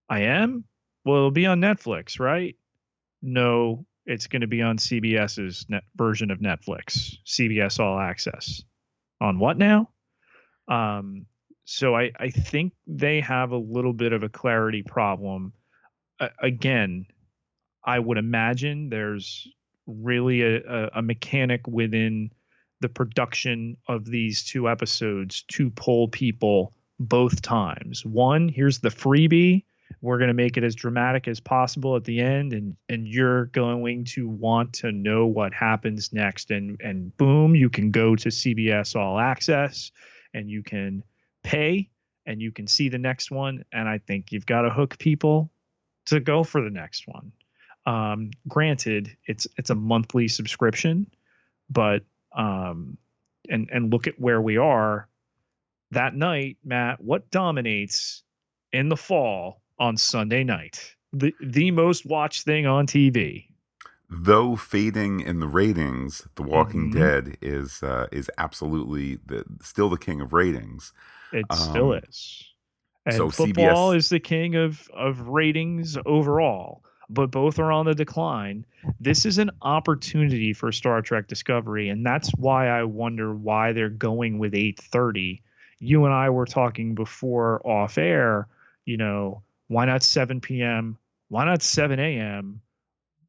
I 0.08 0.20
am? 0.20 0.64
Well, 1.04 1.16
it'll 1.16 1.30
be 1.30 1.46
on 1.46 1.60
Netflix, 1.60 2.18
right? 2.18 2.56
No, 3.22 3.86
it's 4.06 4.26
going 4.26 4.40
to 4.40 4.46
be 4.46 4.62
on 4.62 4.78
CBS's 4.78 5.66
net 5.68 5.84
version 5.96 6.30
of 6.30 6.38
Netflix, 6.38 7.16
CBS 7.26 7.78
All 7.78 7.98
Access. 7.98 8.62
On 9.20 9.38
what 9.38 9.58
now? 9.58 9.90
Um, 10.68 11.26
so 11.64 11.94
I, 11.94 12.12
I 12.18 12.30
think 12.30 12.72
they 12.86 13.20
have 13.20 13.50
a 13.50 13.56
little 13.56 13.92
bit 13.92 14.12
of 14.12 14.22
a 14.22 14.28
clarity 14.28 14.82
problem. 14.82 15.52
Uh, 16.20 16.28
again, 16.40 17.06
I 17.84 17.98
would 17.98 18.16
imagine 18.16 18.88
there's 18.88 19.46
really 19.86 20.42
a, 20.42 20.56
a, 20.58 20.90
a 20.96 21.02
mechanic 21.02 21.66
within 21.66 22.30
the 22.80 22.88
production 22.88 23.76
of 23.88 24.04
these 24.04 24.42
two 24.42 24.68
episodes 24.68 25.42
to 25.48 25.70
pull 25.70 26.08
people 26.08 26.72
both 27.00 27.42
times. 27.42 28.04
One, 28.04 28.48
here's 28.48 28.78
the 28.78 28.88
freebie. 28.88 29.64
We're 30.00 30.18
going 30.18 30.28
to 30.28 30.34
make 30.34 30.56
it 30.56 30.64
as 30.64 30.74
dramatic 30.74 31.26
as 31.26 31.40
possible 31.40 31.96
at 31.96 32.04
the 32.04 32.20
end 32.20 32.52
and 32.52 32.76
and 32.88 33.08
you're 33.08 33.46
going 33.46 34.04
to 34.04 34.28
want 34.28 34.72
to 34.74 34.92
know 34.92 35.26
what 35.26 35.54
happens 35.54 36.12
next. 36.12 36.50
And 36.50 36.80
and 36.80 37.16
boom 37.16 37.54
you 37.54 37.70
can 37.70 37.90
go 37.90 38.14
to 38.14 38.28
CBS 38.28 38.94
all 38.94 39.18
access 39.18 39.90
and 40.34 40.50
you 40.50 40.62
can 40.62 41.02
pay 41.42 41.88
and 42.26 42.42
you 42.42 42.52
can 42.52 42.66
see 42.66 42.88
the 42.88 42.98
next 42.98 43.30
one. 43.30 43.64
And 43.72 43.88
I 43.88 43.98
think 43.98 44.30
you've 44.30 44.46
got 44.46 44.62
to 44.62 44.70
hook 44.70 44.98
people 44.98 45.50
to 46.06 46.20
go 46.20 46.44
for 46.44 46.60
the 46.60 46.70
next 46.70 47.08
one. 47.08 47.32
Um, 47.86 48.30
granted 48.46 49.16
it's 49.26 49.46
it's 49.56 49.70
a 49.70 49.74
monthly 49.74 50.28
subscription 50.28 51.10
but 51.70 52.02
um, 52.36 52.98
and 53.48 53.68
and 53.72 53.92
look 53.92 54.06
at 54.06 54.18
where 54.18 54.40
we 54.40 54.56
are 54.56 55.08
that 55.90 56.14
night 56.14 56.58
Matt 56.64 57.00
what 57.00 57.30
dominates 57.30 58.22
in 58.72 58.88
the 58.88 58.96
fall 58.96 59.62
on 59.78 59.96
Sunday 59.96 60.44
night. 60.44 60.94
The 61.12 61.34
the 61.40 61.70
most 61.70 62.04
watched 62.06 62.44
thing 62.44 62.66
on 62.66 62.86
TV. 62.86 63.46
Though 64.10 64.56
fading 64.56 65.20
in 65.20 65.40
the 65.40 65.48
ratings, 65.48 66.26
The 66.36 66.42
Walking 66.42 66.90
mm-hmm. 66.90 66.98
Dead 66.98 67.36
is 67.42 67.82
uh, 67.82 68.06
is 68.10 68.30
absolutely 68.38 69.18
the, 69.26 69.44
still 69.62 69.90
the 69.90 69.98
king 69.98 70.20
of 70.20 70.32
ratings. 70.32 70.92
It 71.32 71.44
um, 71.50 71.58
still 71.58 71.92
is. 71.92 72.44
And 73.04 73.14
so 73.14 73.30
football 73.30 73.92
CBS... 73.92 73.96
is 73.96 74.08
the 74.08 74.20
king 74.20 74.54
of 74.54 74.88
of 74.94 75.28
ratings 75.28 75.98
overall, 76.06 76.82
but 77.10 77.30
both 77.30 77.58
are 77.58 77.72
on 77.72 77.86
the 77.86 77.94
decline. 77.94 78.64
This 79.00 79.24
is 79.24 79.38
an 79.38 79.50
opportunity 79.62 80.52
for 80.52 80.72
Star 80.72 81.02
Trek 81.02 81.26
Discovery, 81.26 81.88
and 81.88 82.04
that's 82.04 82.30
why 82.36 82.68
I 82.68 82.84
wonder 82.84 83.34
why 83.34 83.72
they're 83.72 83.88
going 83.88 84.38
with 84.38 84.54
8:30. 84.54 85.42
You 85.78 86.04
and 86.04 86.14
I 86.14 86.30
were 86.30 86.46
talking 86.46 86.94
before 86.94 87.66
off 87.66 87.98
air, 87.98 88.48
you 88.84 88.96
know, 88.96 89.42
why 89.68 89.84
not 89.84 90.02
7 90.02 90.40
p.m.? 90.40 90.98
Why 91.28 91.44
not 91.44 91.62
7 91.62 91.98
a.m.? 91.98 92.60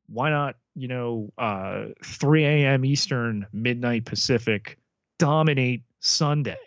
Why 0.08 0.30
not, 0.30 0.56
you 0.76 0.88
know, 0.88 1.32
uh, 1.38 1.88
3 2.04 2.46
a.m. 2.46 2.86
Eastern, 2.86 3.46
midnight 3.54 4.06
Pacific? 4.06 4.80
Dominate 5.20 5.84
Sunday. 6.00 6.58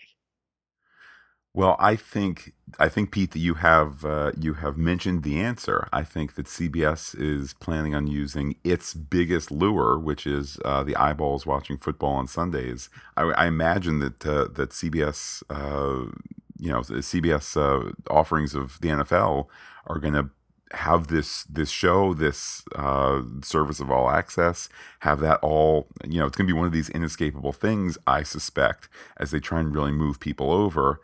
Well, 1.55 1.77
I 1.79 1.97
think 1.97 2.55
I 2.79 2.89
think 2.89 3.11
Pete 3.11 3.33
that 3.33 3.39
you 3.39 3.55
have 3.55 4.05
uh, 4.07 4.33
you 4.39 4.55
have 4.55 4.79
mentioned 4.79 5.23
the 5.23 5.39
answer. 5.39 5.87
I 5.93 6.03
think 6.03 6.35
that 6.37 6.47
CBS 6.47 7.15
is 7.19 7.53
planning 7.55 7.95
on 7.95 8.07
using 8.07 8.57
its 8.65 8.95
biggest 8.95 9.51
lure, 9.51 9.99
which 9.99 10.27
is 10.27 10.59
uh, 10.65 10.83
the 10.83 10.97
eyeballs 10.97 11.45
watching 11.45 11.77
football 11.77 12.15
on 12.15 12.27
Sundays. 12.27 12.89
I, 13.19 13.25
I 13.25 13.47
imagine 13.49 13.99
that 13.99 14.27
uh, 14.27 14.49
that 14.55 14.71
CBS 14.71 15.43
uh, 15.51 16.11
you 16.59 16.73
know 16.73 16.81
CBS 16.81 17.57
uh, 17.57 17.93
offerings 18.11 18.55
of 18.55 18.81
the 18.81 18.89
NFL 18.89 19.47
are 19.87 19.99
going 19.99 20.15
to 20.15 20.31
have 20.71 21.09
this 21.09 21.45
this 21.45 21.69
show, 21.69 22.15
this 22.15 22.65
uh, 22.77 23.21
service 23.43 23.79
of 23.79 23.91
all 23.91 24.09
access, 24.09 24.71
have 25.01 25.21
that 25.21 25.39
all. 25.43 25.89
You 26.03 26.21
know, 26.21 26.27
it's 26.27 26.37
going 26.39 26.47
to 26.47 26.55
be 26.55 26.59
one 26.59 26.67
of 26.67 26.73
these 26.73 26.89
inescapable 26.89 27.53
things. 27.53 27.99
I 28.07 28.23
suspect 28.23 28.89
as 29.19 29.33
they 29.33 29.41
try 29.41 29.61
and 29.61 29.75
really 29.75 29.93
move 29.93 30.19
people 30.19 30.51
over 30.51 31.01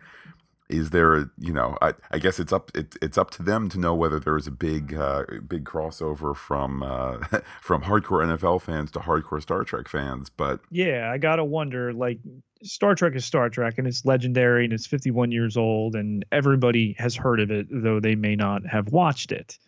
is 0.68 0.90
there 0.90 1.14
a 1.16 1.30
you 1.38 1.52
know 1.52 1.76
I, 1.80 1.94
I 2.10 2.18
guess 2.18 2.38
it's 2.38 2.52
up 2.52 2.70
it, 2.74 2.96
it's 3.00 3.16
up 3.18 3.30
to 3.32 3.42
them 3.42 3.68
to 3.70 3.78
know 3.78 3.94
whether 3.94 4.20
there 4.20 4.36
is 4.36 4.46
a 4.46 4.52
big 4.52 4.94
uh, 4.94 5.24
big 5.46 5.64
crossover 5.64 6.36
from 6.36 6.82
uh, 6.82 7.18
from 7.62 7.82
hardcore 7.82 8.24
NFL 8.24 8.62
fans 8.62 8.90
to 8.92 9.00
hardcore 9.00 9.42
Star 9.42 9.64
Trek 9.64 9.88
fans 9.88 10.30
but 10.30 10.60
yeah 10.70 11.10
I 11.12 11.18
gotta 11.18 11.44
wonder 11.44 11.92
like 11.92 12.18
Star 12.62 12.94
Trek 12.94 13.14
is 13.14 13.24
Star 13.24 13.48
Trek 13.48 13.74
and 13.78 13.86
it's 13.86 14.04
legendary 14.04 14.64
and 14.64 14.72
it's 14.72 14.86
51 14.86 15.32
years 15.32 15.56
old 15.56 15.94
and 15.94 16.24
everybody 16.32 16.94
has 16.98 17.14
heard 17.14 17.40
of 17.40 17.50
it 17.50 17.66
though 17.70 18.00
they 18.00 18.14
may 18.14 18.36
not 18.36 18.66
have 18.66 18.88
watched 18.88 19.32
it. 19.32 19.58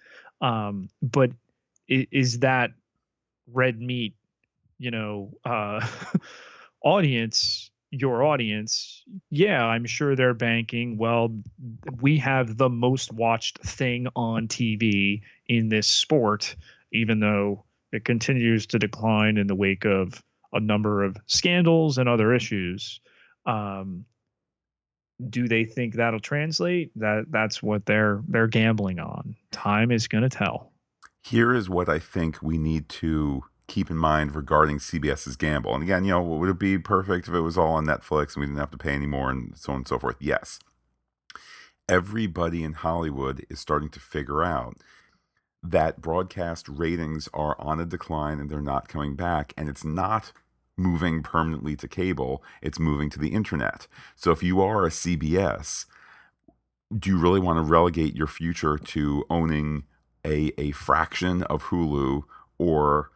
Um, 0.40 0.88
but 1.02 1.30
is 1.88 2.40
that 2.40 2.70
red 3.52 3.80
meat 3.80 4.14
you 4.78 4.90
know 4.90 5.32
uh, 5.44 5.86
audience 6.84 7.69
your 7.90 8.22
audience, 8.22 9.02
yeah, 9.30 9.64
I'm 9.64 9.84
sure 9.84 10.14
they're 10.14 10.34
banking. 10.34 10.96
Well, 10.96 11.36
we 12.00 12.18
have 12.18 12.56
the 12.56 12.68
most 12.68 13.12
watched 13.12 13.58
thing 13.64 14.06
on 14.14 14.48
TV 14.48 15.22
in 15.48 15.68
this 15.68 15.88
sport, 15.88 16.54
even 16.92 17.20
though 17.20 17.64
it 17.92 18.04
continues 18.04 18.66
to 18.66 18.78
decline 18.78 19.36
in 19.36 19.48
the 19.48 19.54
wake 19.54 19.84
of 19.84 20.22
a 20.52 20.60
number 20.60 21.02
of 21.02 21.16
scandals 21.26 21.98
and 21.98 22.08
other 22.08 22.34
issues. 22.34 23.00
Um, 23.46 24.04
do 25.28 25.48
they 25.48 25.64
think 25.64 25.94
that'll 25.94 26.20
translate? 26.20 26.92
That 26.96 27.26
that's 27.28 27.62
what 27.62 27.84
they're 27.86 28.22
they're 28.28 28.46
gambling 28.46 29.00
on. 29.00 29.36
Time 29.50 29.90
is 29.90 30.08
going 30.08 30.22
to 30.22 30.30
tell. 30.30 30.72
Here 31.22 31.54
is 31.54 31.68
what 31.68 31.88
I 31.88 31.98
think 31.98 32.40
we 32.40 32.56
need 32.56 32.88
to 32.88 33.42
keep 33.70 33.88
in 33.88 33.96
mind 33.96 34.34
regarding 34.34 34.78
CBS's 34.78 35.36
gamble. 35.36 35.72
And 35.72 35.82
again, 35.82 36.04
you 36.04 36.10
know, 36.10 36.22
would 36.22 36.50
it 36.50 36.58
be 36.58 36.76
perfect 36.76 37.28
if 37.28 37.34
it 37.34 37.40
was 37.40 37.56
all 37.56 37.74
on 37.74 37.86
Netflix 37.86 38.34
and 38.34 38.40
we 38.40 38.46
didn't 38.46 38.58
have 38.58 38.72
to 38.72 38.76
pay 38.76 38.92
anymore 38.92 39.30
and 39.30 39.56
so 39.56 39.72
on 39.72 39.78
and 39.78 39.88
so 39.88 39.98
forth? 39.98 40.16
Yes. 40.18 40.58
Everybody 41.88 42.64
in 42.64 42.72
Hollywood 42.72 43.46
is 43.48 43.60
starting 43.60 43.88
to 43.90 44.00
figure 44.00 44.42
out 44.42 44.76
that 45.62 46.00
broadcast 46.00 46.68
ratings 46.68 47.28
are 47.32 47.54
on 47.60 47.78
a 47.78 47.86
decline 47.86 48.40
and 48.40 48.50
they're 48.50 48.60
not 48.60 48.88
coming 48.88 49.14
back. 49.14 49.52
And 49.56 49.68
it's 49.68 49.84
not 49.84 50.32
moving 50.76 51.22
permanently 51.22 51.76
to 51.76 51.86
cable, 51.86 52.42
it's 52.62 52.80
moving 52.80 53.08
to 53.10 53.20
the 53.20 53.28
internet. 53.28 53.86
So 54.16 54.32
if 54.32 54.42
you 54.42 54.60
are 54.62 54.84
a 54.84 54.90
CBS, 54.90 55.86
do 56.98 57.10
you 57.10 57.18
really 57.18 57.40
want 57.40 57.58
to 57.58 57.62
relegate 57.62 58.16
your 58.16 58.26
future 58.26 58.78
to 58.78 59.24
owning 59.30 59.84
a, 60.24 60.52
a 60.58 60.72
fraction 60.72 61.44
of 61.44 61.64
Hulu 61.64 62.24
or 62.58 63.10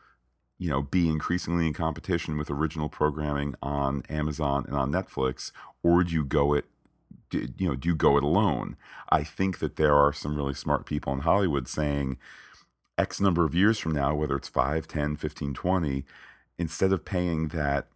you 0.58 0.70
know, 0.70 0.82
be 0.82 1.08
increasingly 1.08 1.66
in 1.66 1.72
competition 1.72 2.38
with 2.38 2.50
original 2.50 2.88
programming 2.88 3.54
on 3.62 4.02
Amazon 4.08 4.64
and 4.66 4.76
on 4.76 4.92
Netflix, 4.92 5.52
or 5.82 6.04
do 6.04 6.12
you 6.12 6.24
go 6.24 6.54
it 6.54 6.66
do, 7.30 7.48
you 7.58 7.68
know, 7.68 7.74
do 7.74 7.88
you 7.88 7.94
go 7.96 8.16
it 8.16 8.22
alone? 8.22 8.76
I 9.08 9.24
think 9.24 9.58
that 9.58 9.76
there 9.76 9.94
are 9.94 10.12
some 10.12 10.36
really 10.36 10.54
smart 10.54 10.86
people 10.86 11.12
in 11.12 11.20
Hollywood 11.20 11.68
saying 11.68 12.18
X 12.96 13.20
number 13.20 13.44
of 13.44 13.54
years 13.54 13.78
from 13.78 13.92
now, 13.92 14.14
whether 14.14 14.36
it's 14.36 14.48
5, 14.48 14.86
10, 14.86 15.16
15, 15.16 15.54
20, 15.54 16.04
instead 16.58 16.92
of 16.92 17.04
paying 17.04 17.48
that 17.48 17.88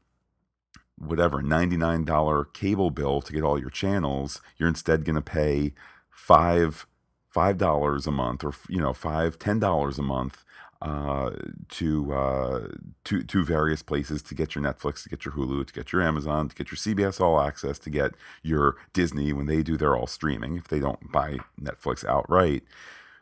whatever 0.97 1.41
$99 1.43 2.53
cable 2.53 2.91
bill 2.91 3.21
to 3.23 3.33
get 3.33 3.45
all 3.45 3.59
your 3.59 3.71
channels, 3.71 4.41
you're 4.57 4.69
instead 4.69 5.05
going 5.05 5.15
to 5.15 5.23
pay 5.23 5.73
5 6.11 6.87
five 7.31 7.59
dollars 7.59 8.07
a 8.07 8.11
month 8.11 8.43
or 8.43 8.53
you 8.69 8.81
know 8.81 8.93
five 8.93 9.39
ten 9.39 9.59
dollars 9.59 9.99
a 9.99 10.03
month 10.03 10.45
uh, 10.81 11.31
to 11.71 12.13
uh, 12.13 12.69
to 13.05 13.23
to 13.23 13.45
various 13.45 13.83
places 13.83 14.23
to 14.23 14.35
get 14.35 14.55
your 14.55 14.63
Netflix, 14.63 15.03
to 15.03 15.09
get 15.09 15.25
your 15.25 15.35
Hulu, 15.35 15.67
to 15.67 15.73
get 15.73 15.93
your 15.93 16.03
Amazon, 16.03 16.49
to 16.49 16.55
get 16.55 16.71
your 16.71 16.77
CBS 16.77 17.21
All 17.21 17.41
Access, 17.41 17.79
to 17.81 17.91
get 17.91 18.13
your 18.43 18.77
Disney 18.93 19.33
when 19.33 19.47
they 19.47 19.63
do 19.63 19.77
their 19.77 19.97
all 19.97 20.07
streaming. 20.07 20.57
If 20.57 20.69
they 20.69 20.79
don't 20.79 21.11
buy 21.11 21.39
Netflix 21.61 22.05
outright, 22.05 22.63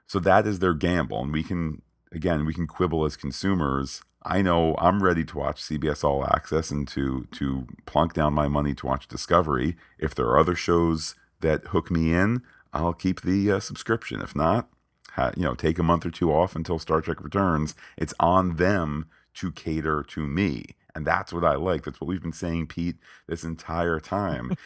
so 0.07 0.19
that 0.21 0.47
is 0.47 0.59
their 0.59 0.75
gamble, 0.75 1.23
and 1.23 1.33
we 1.33 1.43
can 1.43 1.83
again 2.13 2.45
we 2.45 2.53
can 2.53 2.67
quibble 2.67 3.05
as 3.05 3.17
consumers. 3.17 4.03
I 4.23 4.43
know 4.43 4.75
I'm 4.79 5.03
ready 5.03 5.25
to 5.25 5.39
watch 5.39 5.63
CBS 5.63 6.05
All 6.05 6.27
Access 6.27 6.71
and 6.71 6.87
to 6.89 7.27
to 7.33 7.67
plunk 7.87 8.13
down 8.13 8.35
my 8.35 8.49
money 8.49 8.75
to 8.75 8.87
watch 8.87 9.09
Discovery. 9.09 9.77
If 9.99 10.15
there 10.15 10.27
are 10.27 10.39
other 10.39 10.57
shows 10.57 11.15
that 11.41 11.69
hook 11.69 11.91
me 11.91 12.13
in, 12.13 12.43
I'll 12.75 12.93
keep 12.93 13.23
the 13.23 13.51
uh, 13.53 13.61
subscription. 13.61 14.21
If 14.21 14.37
not, 14.37 14.69
you 15.37 15.43
know, 15.43 15.55
take 15.55 15.79
a 15.79 15.83
month 15.83 16.07
or 16.07 16.11
two 16.11 16.33
off 16.33 16.57
until 16.57 16.79
Star 16.79 17.01
Trek 17.01 17.23
returns. 17.23 17.75
It's 17.97 18.15
on 18.21 18.57
them 18.57 19.07
to 19.35 19.53
cater 19.53 20.03
to 20.09 20.27
me. 20.27 20.65
And 20.95 21.07
that's 21.07 21.31
what 21.31 21.45
I 21.45 21.57
like. 21.57 21.85
That's 21.85 22.01
what 22.01 22.09
we've 22.09 22.23
been 22.23 22.33
saying, 22.33 22.69
Pete, 22.69 22.97
this 23.27 23.45
entire 23.45 24.01
time. 24.01 24.57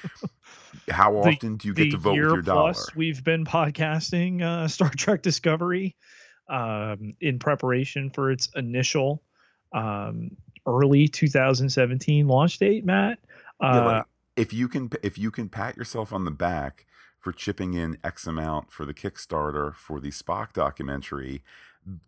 How 0.89 1.17
often 1.17 1.53
the, 1.53 1.59
do 1.59 1.69
you 1.69 1.75
get 1.75 1.91
to 1.91 1.97
vote 1.97 2.11
with 2.11 2.19
your 2.19 2.43
dollar? 2.43 2.75
We've 2.95 3.23
been 3.23 3.45
podcasting 3.45 4.43
uh, 4.43 4.69
Star 4.69 4.91
Trek 4.91 5.23
Discovery 5.23 5.97
um, 6.49 7.15
in 7.21 7.41
preparation 7.41 8.11
for 8.11 8.31
its 8.31 8.49
initial 8.55 9.25
um, 9.73 10.37
early 10.67 11.09
2017 11.09 12.29
launch 12.29 12.59
date, 12.59 12.85
Matt. 12.85 13.19
Uh, 13.61 13.73
yeah, 13.75 13.85
like 13.85 14.05
if 14.37 14.53
you 14.53 14.69
can, 14.69 14.89
if 15.03 15.19
you 15.19 15.33
can 15.33 15.49
pat 15.49 15.77
yourself 15.77 16.13
on 16.13 16.25
the 16.25 16.31
back 16.31 16.87
for 17.21 17.33
chipping 17.33 17.75
in 17.75 17.99
X 18.03 18.27
amount 18.27 18.73
for 18.73 18.85
the 18.85 18.95
Kickstarter 18.95 19.75
for 19.75 20.01
the 20.01 20.11
Spock 20.11 20.53
documentary, 20.53 21.43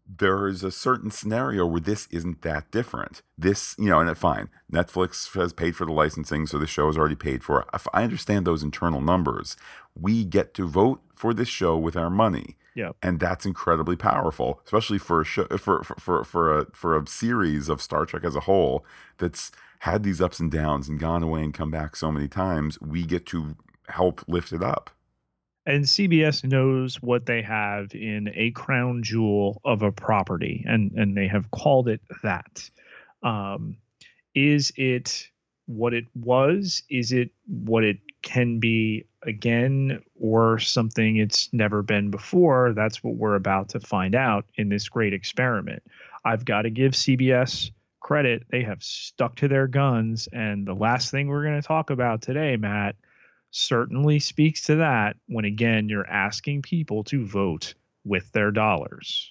there 0.06 0.46
is 0.48 0.62
a 0.62 0.70
certain 0.70 1.10
scenario 1.10 1.66
where 1.66 1.80
this 1.80 2.06
isn't 2.10 2.42
that 2.42 2.70
different. 2.70 3.22
This, 3.38 3.74
you 3.78 3.88
know, 3.88 4.00
and 4.00 4.10
it, 4.10 4.16
fine, 4.16 4.48
Netflix 4.70 5.32
has 5.34 5.52
paid 5.52 5.76
for 5.76 5.86
the 5.86 5.92
licensing, 5.92 6.46
so 6.46 6.58
the 6.58 6.66
show 6.66 6.88
is 6.88 6.96
already 6.96 7.14
paid 7.14 7.42
for. 7.42 7.64
If 7.72 7.86
I 7.92 8.04
understand 8.04 8.46
those 8.46 8.62
internal 8.62 9.00
numbers, 9.00 9.56
we 9.98 10.24
get 10.24 10.54
to 10.54 10.68
vote 10.68 11.00
for 11.14 11.32
this 11.32 11.48
show 11.48 11.76
with 11.76 11.96
our 11.96 12.10
money. 12.10 12.56
Yeah, 12.74 12.92
and 13.02 13.20
that's 13.20 13.44
incredibly 13.44 13.96
powerful, 13.96 14.60
especially 14.64 14.98
for 14.98 15.20
a 15.20 15.24
show 15.24 15.44
for 15.58 15.82
for 15.82 15.94
for, 15.96 16.24
for 16.24 16.58
a 16.58 16.66
for 16.72 16.96
a 16.96 17.06
series 17.06 17.68
of 17.68 17.82
Star 17.82 18.06
Trek 18.06 18.24
as 18.24 18.34
a 18.34 18.40
whole 18.40 18.84
that's 19.18 19.52
had 19.80 20.04
these 20.04 20.22
ups 20.22 20.40
and 20.40 20.50
downs 20.50 20.88
and 20.88 20.98
gone 20.98 21.22
away 21.22 21.42
and 21.42 21.52
come 21.52 21.70
back 21.70 21.96
so 21.96 22.10
many 22.10 22.28
times. 22.28 22.80
We 22.80 23.04
get 23.04 23.26
to 23.26 23.56
help 23.88 24.22
lift 24.26 24.52
it 24.52 24.62
up 24.62 24.90
and 25.64 25.84
CBS 25.84 26.44
knows 26.44 26.96
what 26.96 27.26
they 27.26 27.42
have 27.42 27.94
in 27.94 28.30
a 28.34 28.50
crown 28.50 29.02
jewel 29.02 29.60
of 29.64 29.82
a 29.82 29.92
property, 29.92 30.64
and 30.66 30.92
and 30.92 31.16
they 31.16 31.28
have 31.28 31.50
called 31.50 31.88
it 31.88 32.00
that. 32.22 32.68
Um, 33.22 33.76
is 34.34 34.72
it 34.76 35.28
what 35.66 35.94
it 35.94 36.06
was? 36.14 36.82
Is 36.90 37.12
it 37.12 37.30
what 37.46 37.84
it 37.84 37.98
can 38.22 38.58
be 38.58 39.04
again, 39.22 40.02
or 40.18 40.58
something 40.58 41.16
it's 41.16 41.52
never 41.52 41.82
been 41.82 42.10
before? 42.10 42.72
That's 42.72 43.04
what 43.04 43.14
we're 43.14 43.36
about 43.36 43.68
to 43.70 43.80
find 43.80 44.16
out 44.16 44.46
in 44.56 44.68
this 44.68 44.88
great 44.88 45.12
experiment. 45.12 45.82
I've 46.24 46.44
got 46.44 46.62
to 46.62 46.70
give 46.70 46.92
CBS 46.92 47.70
credit; 48.00 48.44
they 48.50 48.62
have 48.64 48.82
stuck 48.82 49.36
to 49.36 49.46
their 49.46 49.68
guns. 49.68 50.28
And 50.32 50.66
the 50.66 50.74
last 50.74 51.12
thing 51.12 51.28
we're 51.28 51.44
going 51.44 51.60
to 51.60 51.66
talk 51.66 51.90
about 51.90 52.20
today, 52.20 52.56
Matt 52.56 52.96
certainly 53.52 54.18
speaks 54.18 54.64
to 54.64 54.76
that 54.76 55.16
when 55.28 55.44
again 55.44 55.88
you're 55.88 56.08
asking 56.08 56.62
people 56.62 57.04
to 57.04 57.24
vote 57.24 57.74
with 58.04 58.30
their 58.32 58.50
dollars. 58.50 59.30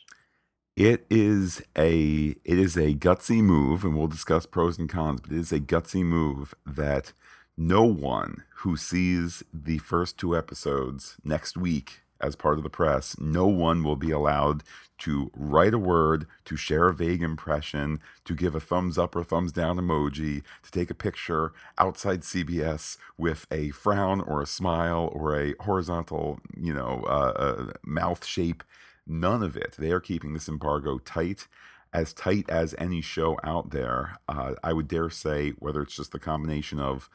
It 0.78 1.06
is 1.10 1.62
a 1.78 2.36
it 2.46 2.60
is 2.60 2.78
a 2.78 2.94
gutsy 2.94 3.42
move, 3.42 3.84
and 3.84 3.98
we'll 3.98 4.08
discuss 4.08 4.46
pros 4.46 4.80
and 4.80 4.90
cons, 4.90 5.20
but 5.22 5.32
it 5.32 5.38
is 5.38 5.52
a 5.52 5.60
gutsy 5.60 6.04
move 6.04 6.56
that 6.66 7.12
no 7.58 7.84
one 7.84 8.44
who 8.58 8.78
sees 8.78 9.44
the 9.54 9.80
first 9.80 10.18
two 10.18 10.36
episodes 10.36 11.18
next 11.24 11.58
week 11.58 12.02
as 12.22 12.36
part 12.36 12.58
of 12.58 12.64
the 12.64 12.70
press, 12.70 13.16
no 13.20 13.48
one 13.48 13.84
will 13.84 13.96
be 13.96 14.12
allowed 14.12 14.64
to 15.00 15.32
write 15.36 15.74
a 15.74 15.80
word, 15.80 16.28
to 16.46 16.56
share 16.56 16.88
a 16.88 16.94
vague 16.94 17.24
impression, 17.24 18.00
to 18.24 18.36
give 18.36 18.54
a 18.54 18.60
thumbs 18.60 19.00
up 19.00 19.16
or 19.16 19.24
thumbs 19.24 19.52
down 19.52 19.78
emoji, 19.78 20.44
to 20.62 20.72
take 20.72 20.92
a 20.92 20.96
picture 20.96 21.54
outside 21.80 22.22
CBS 22.22 22.98
with 23.18 23.48
a 23.50 23.72
frown 23.72 24.22
or 24.22 24.42
a 24.42 24.48
smile 24.48 25.10
or 25.14 25.40
a 25.40 25.56
horizontal, 25.62 26.40
you 26.56 26.74
know, 26.74 27.04
uh, 27.08 27.34
uh, 27.36 27.72
mouth 27.84 28.24
shape. 28.24 28.64
None 29.08 29.42
of 29.42 29.58
it. 29.58 29.76
They 29.78 29.92
are 29.92 30.00
keeping 30.00 30.34
this 30.34 30.48
embargo 30.48 31.00
tight 31.00 31.48
as 31.94 32.14
tight 32.14 32.50
as 32.50 32.76
any 32.78 33.02
show 33.02 33.38
out 33.44 33.72
there. 33.72 34.18
Uh, 34.30 34.54
I 34.64 34.74
would 34.74 34.88
dare 34.88 35.10
say, 35.10 35.52
whether 35.60 35.82
it's 35.82 35.96
just 35.96 36.12
the 36.12 36.20
combination 36.20 36.80
of 36.80 37.10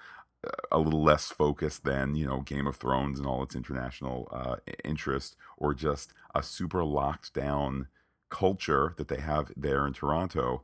a 0.70 0.78
little 0.78 1.02
less 1.02 1.30
focused 1.30 1.84
than 1.84 2.14
you 2.14 2.26
know 2.26 2.40
Game 2.40 2.66
of 2.66 2.76
Thrones 2.76 3.18
and 3.18 3.26
all 3.26 3.42
its 3.42 3.56
international 3.56 4.28
uh, 4.32 4.56
interest, 4.84 5.36
or 5.56 5.74
just 5.74 6.12
a 6.34 6.42
super 6.42 6.84
locked 6.84 7.34
down 7.34 7.88
culture 8.28 8.94
that 8.96 9.08
they 9.08 9.20
have 9.20 9.52
there 9.56 9.86
in 9.86 9.92
Toronto. 9.92 10.62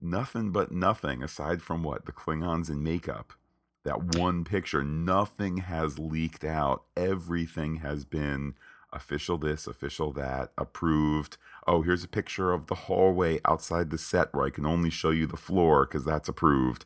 Nothing 0.00 0.50
but 0.50 0.70
nothing 0.70 1.22
aside 1.22 1.62
from 1.62 1.82
what 1.82 2.04
the 2.04 2.12
Klingons 2.12 2.68
in 2.68 2.82
makeup. 2.82 3.32
That 3.84 4.16
one 4.16 4.44
picture, 4.44 4.82
nothing 4.82 5.58
has 5.58 5.98
leaked 5.98 6.44
out. 6.44 6.84
Everything 6.96 7.76
has 7.76 8.04
been 8.04 8.54
official 8.94 9.36
this, 9.36 9.66
official 9.66 10.12
that, 10.12 10.52
approved. 10.56 11.36
Oh, 11.66 11.82
here's 11.82 12.04
a 12.04 12.08
picture 12.08 12.52
of 12.52 12.66
the 12.66 12.74
hallway 12.74 13.40
outside 13.44 13.90
the 13.90 13.98
set 13.98 14.32
where 14.32 14.46
I 14.46 14.50
can 14.50 14.64
only 14.64 14.90
show 14.90 15.10
you 15.10 15.26
the 15.26 15.36
floor 15.36 15.84
because 15.84 16.04
that's 16.04 16.28
approved. 16.28 16.84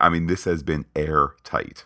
I 0.00 0.08
mean, 0.08 0.26
this 0.26 0.44
has 0.44 0.62
been 0.62 0.84
airtight. 0.94 1.84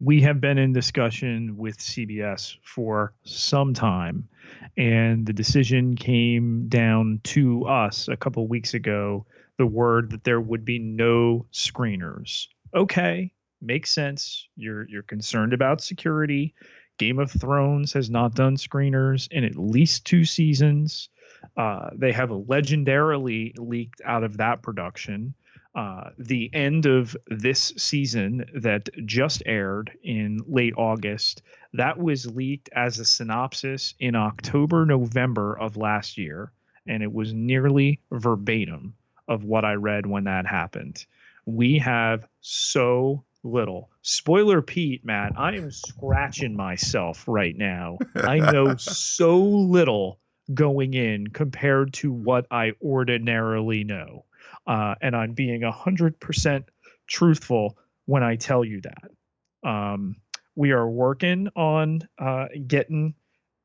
We 0.00 0.20
have 0.22 0.40
been 0.40 0.58
in 0.58 0.72
discussion 0.72 1.56
with 1.56 1.78
CBS 1.78 2.56
for 2.62 3.14
some 3.24 3.72
time, 3.72 4.28
and 4.76 5.24
the 5.24 5.32
decision 5.32 5.94
came 5.94 6.66
down 6.68 7.20
to 7.24 7.64
us 7.66 8.08
a 8.08 8.16
couple 8.16 8.46
weeks 8.48 8.74
ago 8.74 9.24
the 9.58 9.66
word 9.66 10.10
that 10.10 10.24
there 10.24 10.40
would 10.40 10.64
be 10.64 10.78
no 10.78 11.46
screeners. 11.52 12.48
Okay, 12.74 13.32
makes 13.60 13.92
sense. 13.92 14.48
You're 14.56 14.88
you're 14.88 15.02
concerned 15.02 15.52
about 15.52 15.80
security. 15.80 16.54
Game 16.98 17.18
of 17.18 17.30
Thrones 17.30 17.92
has 17.92 18.10
not 18.10 18.34
done 18.34 18.56
screeners 18.56 19.28
in 19.30 19.44
at 19.44 19.56
least 19.56 20.04
two 20.04 20.24
seasons. 20.24 21.08
Uh, 21.56 21.90
they 21.94 22.12
have 22.12 22.30
legendarily 22.30 23.52
leaked 23.58 24.00
out 24.04 24.24
of 24.24 24.36
that 24.38 24.62
production 24.62 25.34
uh, 25.74 26.10
the 26.18 26.50
end 26.52 26.86
of 26.86 27.16
this 27.28 27.72
season 27.78 28.44
that 28.54 28.88
just 29.06 29.42
aired 29.46 29.90
in 30.02 30.40
late 30.46 30.74
August, 30.76 31.42
that 31.72 31.98
was 31.98 32.26
leaked 32.26 32.68
as 32.74 32.98
a 32.98 33.04
synopsis 33.04 33.94
in 33.98 34.14
October, 34.14 34.84
November 34.84 35.58
of 35.58 35.76
last 35.76 36.18
year, 36.18 36.52
and 36.86 37.02
it 37.02 37.12
was 37.12 37.32
nearly 37.32 38.00
verbatim 38.10 38.94
of 39.28 39.44
what 39.44 39.64
I 39.64 39.74
read 39.74 40.06
when 40.06 40.24
that 40.24 40.46
happened. 40.46 41.06
We 41.46 41.78
have 41.78 42.28
so 42.40 43.24
little. 43.42 43.90
Spoiler 44.02 44.60
Pete, 44.60 45.04
Matt, 45.04 45.32
I 45.38 45.56
am 45.56 45.70
scratching 45.70 46.54
myself 46.54 47.24
right 47.26 47.56
now. 47.56 47.98
I 48.14 48.38
know 48.38 48.76
so 48.78 49.38
little 49.38 50.18
going 50.52 50.92
in 50.92 51.28
compared 51.28 51.94
to 51.94 52.12
what 52.12 52.46
I 52.50 52.72
ordinarily 52.82 53.84
know 53.84 54.24
uh, 54.66 54.94
and 55.00 55.16
I'm 55.16 55.32
being 55.32 55.62
hundred 55.62 56.18
percent 56.20 56.66
truthful 57.06 57.76
when 58.06 58.22
I 58.22 58.36
tell 58.36 58.64
you 58.64 58.80
that. 58.82 59.68
Um, 59.68 60.16
we 60.54 60.72
are 60.72 60.88
working 60.88 61.48
on 61.56 62.08
uh, 62.18 62.46
getting 62.66 63.14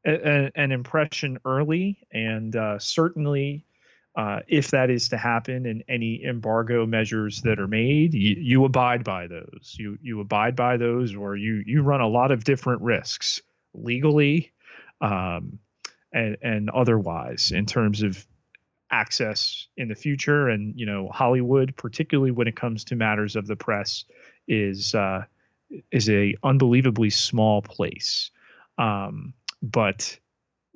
a, 0.05 0.13
a, 0.13 0.51
an 0.55 0.71
impression 0.71 1.39
early, 1.43 1.99
and 2.11 2.55
uh, 2.55 2.79
certainly, 2.79 3.65
uh, 4.15 4.39
if 4.47 4.71
that 4.71 4.89
is 4.89 5.09
to 5.09 5.17
happen, 5.17 5.65
and 5.65 5.83
any 5.87 6.23
embargo 6.23 6.85
measures 6.85 7.41
that 7.41 7.59
are 7.59 7.67
made, 7.67 8.13
you, 8.13 8.35
you 8.39 8.65
abide 8.65 9.03
by 9.03 9.27
those. 9.27 9.75
You 9.77 9.97
you 10.01 10.21
abide 10.21 10.55
by 10.55 10.77
those, 10.77 11.15
or 11.15 11.35
you 11.35 11.63
you 11.65 11.81
run 11.81 12.01
a 12.01 12.07
lot 12.07 12.31
of 12.31 12.43
different 12.43 12.81
risks 12.81 13.41
legally. 13.73 14.51
Um, 15.01 15.59
and, 16.13 16.37
and 16.41 16.69
otherwise 16.69 17.51
in 17.51 17.65
terms 17.65 18.01
of 18.01 18.25
access 18.91 19.67
in 19.75 19.89
the 19.89 19.95
future 19.95 20.47
and 20.47 20.73
you 20.79 20.85
know 20.85 21.09
hollywood 21.09 21.75
particularly 21.75 22.31
when 22.31 22.47
it 22.47 22.55
comes 22.55 22.85
to 22.85 22.95
matters 22.95 23.35
of 23.35 23.45
the 23.45 23.55
press 23.55 24.05
is 24.47 24.95
uh, 24.95 25.23
is 25.91 26.09
a 26.09 26.35
unbelievably 26.43 27.09
small 27.09 27.61
place. 27.61 28.31
Um, 28.77 29.33
but 29.61 30.17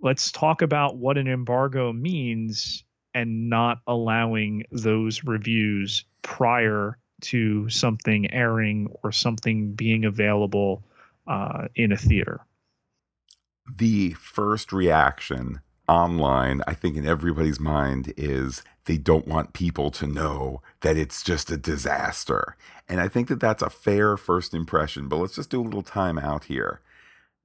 let's 0.01 0.31
talk 0.31 0.61
about 0.61 0.97
what 0.97 1.17
an 1.17 1.27
embargo 1.27 1.93
means 1.93 2.83
and 3.13 3.49
not 3.49 3.79
allowing 3.87 4.63
those 4.71 5.23
reviews 5.23 6.05
prior 6.21 6.97
to 7.21 7.69
something 7.69 8.31
airing 8.33 8.87
or 9.03 9.11
something 9.11 9.73
being 9.73 10.05
available 10.05 10.83
uh, 11.27 11.67
in 11.75 11.91
a 11.91 11.97
theater. 11.97 12.41
The 13.77 14.11
first 14.13 14.73
reaction 14.73 15.61
online, 15.91 16.61
I 16.65 16.73
think 16.73 16.95
in 16.95 17.05
everybody's 17.05 17.59
mind, 17.59 18.13
is 18.15 18.63
they 18.85 18.97
don't 18.97 19.27
want 19.27 19.51
people 19.51 19.91
to 19.91 20.07
know 20.07 20.61
that 20.79 20.95
it's 20.95 21.21
just 21.21 21.51
a 21.51 21.57
disaster. 21.57 22.55
And 22.87 23.01
I 23.01 23.09
think 23.09 23.27
that 23.27 23.41
that's 23.41 23.61
a 23.61 23.69
fair 23.69 24.15
first 24.15 24.53
impression, 24.53 25.09
but 25.09 25.17
let's 25.17 25.35
just 25.35 25.49
do 25.49 25.61
a 25.61 25.63
little 25.63 25.83
time 25.83 26.17
out 26.17 26.45
here. 26.45 26.79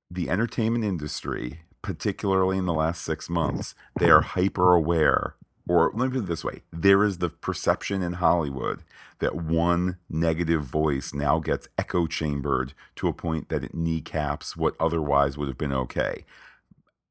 The 0.09 0.31
entertainment 0.31 0.85
industry, 0.85 1.61
particularly 1.83 2.57
in 2.57 2.67
the 2.67 2.73
last 2.73 3.03
six 3.03 3.29
months, 3.29 3.75
they 3.99 4.09
are 4.09 4.21
hyper 4.21 4.73
aware 4.73 5.35
or 5.69 5.91
let 5.95 6.07
me 6.07 6.13
put 6.13 6.25
it 6.25 6.27
this 6.27 6.45
way 6.45 6.63
there 6.73 7.03
is 7.05 7.19
the 7.19 7.29
perception 7.29 8.03
in 8.03 8.15
Hollywood 8.15 8.83
that 9.19 9.35
one 9.35 9.97
negative 10.09 10.63
voice 10.63 11.13
now 11.15 11.39
gets 11.39 11.69
echo 11.79 12.07
chambered 12.07 12.75
to 12.95 13.09
a 13.09 13.13
point 13.13 13.49
that 13.49 13.65
it 13.65 13.75
kneecaps 13.75 14.57
what 14.57 14.77
otherwise 14.79 15.37
would 15.37 15.49
have 15.49 15.59
been 15.59 15.73
okay. 15.73 16.25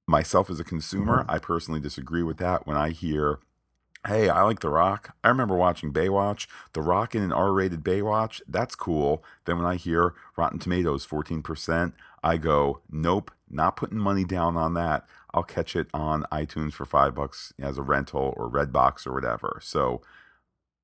Myself 0.08 0.50
as 0.50 0.60
a 0.60 0.64
consumer, 0.64 1.22
mm-hmm. 1.22 1.32
I 1.32 1.40
personally 1.40 1.80
disagree 1.80 2.24
with 2.24 2.38
that 2.38 2.68
when 2.68 2.78
I 2.78 2.92
hear, 2.92 3.40
hey, 4.08 4.30
I 4.30 4.44
like 4.44 4.60
The 4.60 4.70
Rock. 4.70 5.16
I 5.24 5.30
remember 5.30 5.56
watching 5.56 5.92
Baywatch. 5.92 6.48
The 6.74 6.82
Rock 6.82 7.16
in 7.16 7.24
an 7.24 7.34
R 7.34 7.52
rated 7.52 7.84
Baywatch, 7.84 8.42
that's 8.48 8.76
cool. 8.76 9.24
Then 9.46 9.58
when 9.58 9.66
I 9.66 9.76
hear 9.76 10.14
Rotten 10.38 10.60
Tomatoes 10.60 11.08
14%, 11.08 11.94
I 12.24 12.38
go, 12.38 12.82
nope, 12.90 13.32
not 13.50 13.76
putting 13.76 13.98
money 13.98 14.24
down 14.24 14.58
on 14.58 14.74
that. 14.76 15.06
I'll 15.34 15.44
catch 15.44 15.76
it 15.76 15.88
on 15.94 16.26
iTunes 16.32 16.74
for 16.74 16.86
five 16.86 17.14
bucks 17.14 17.54
as 17.60 17.78
a 17.78 17.84
rental 17.84 18.34
or 18.38 18.50
Redbox 18.50 19.06
or 19.06 19.14
whatever. 19.14 19.60
So 19.62 20.02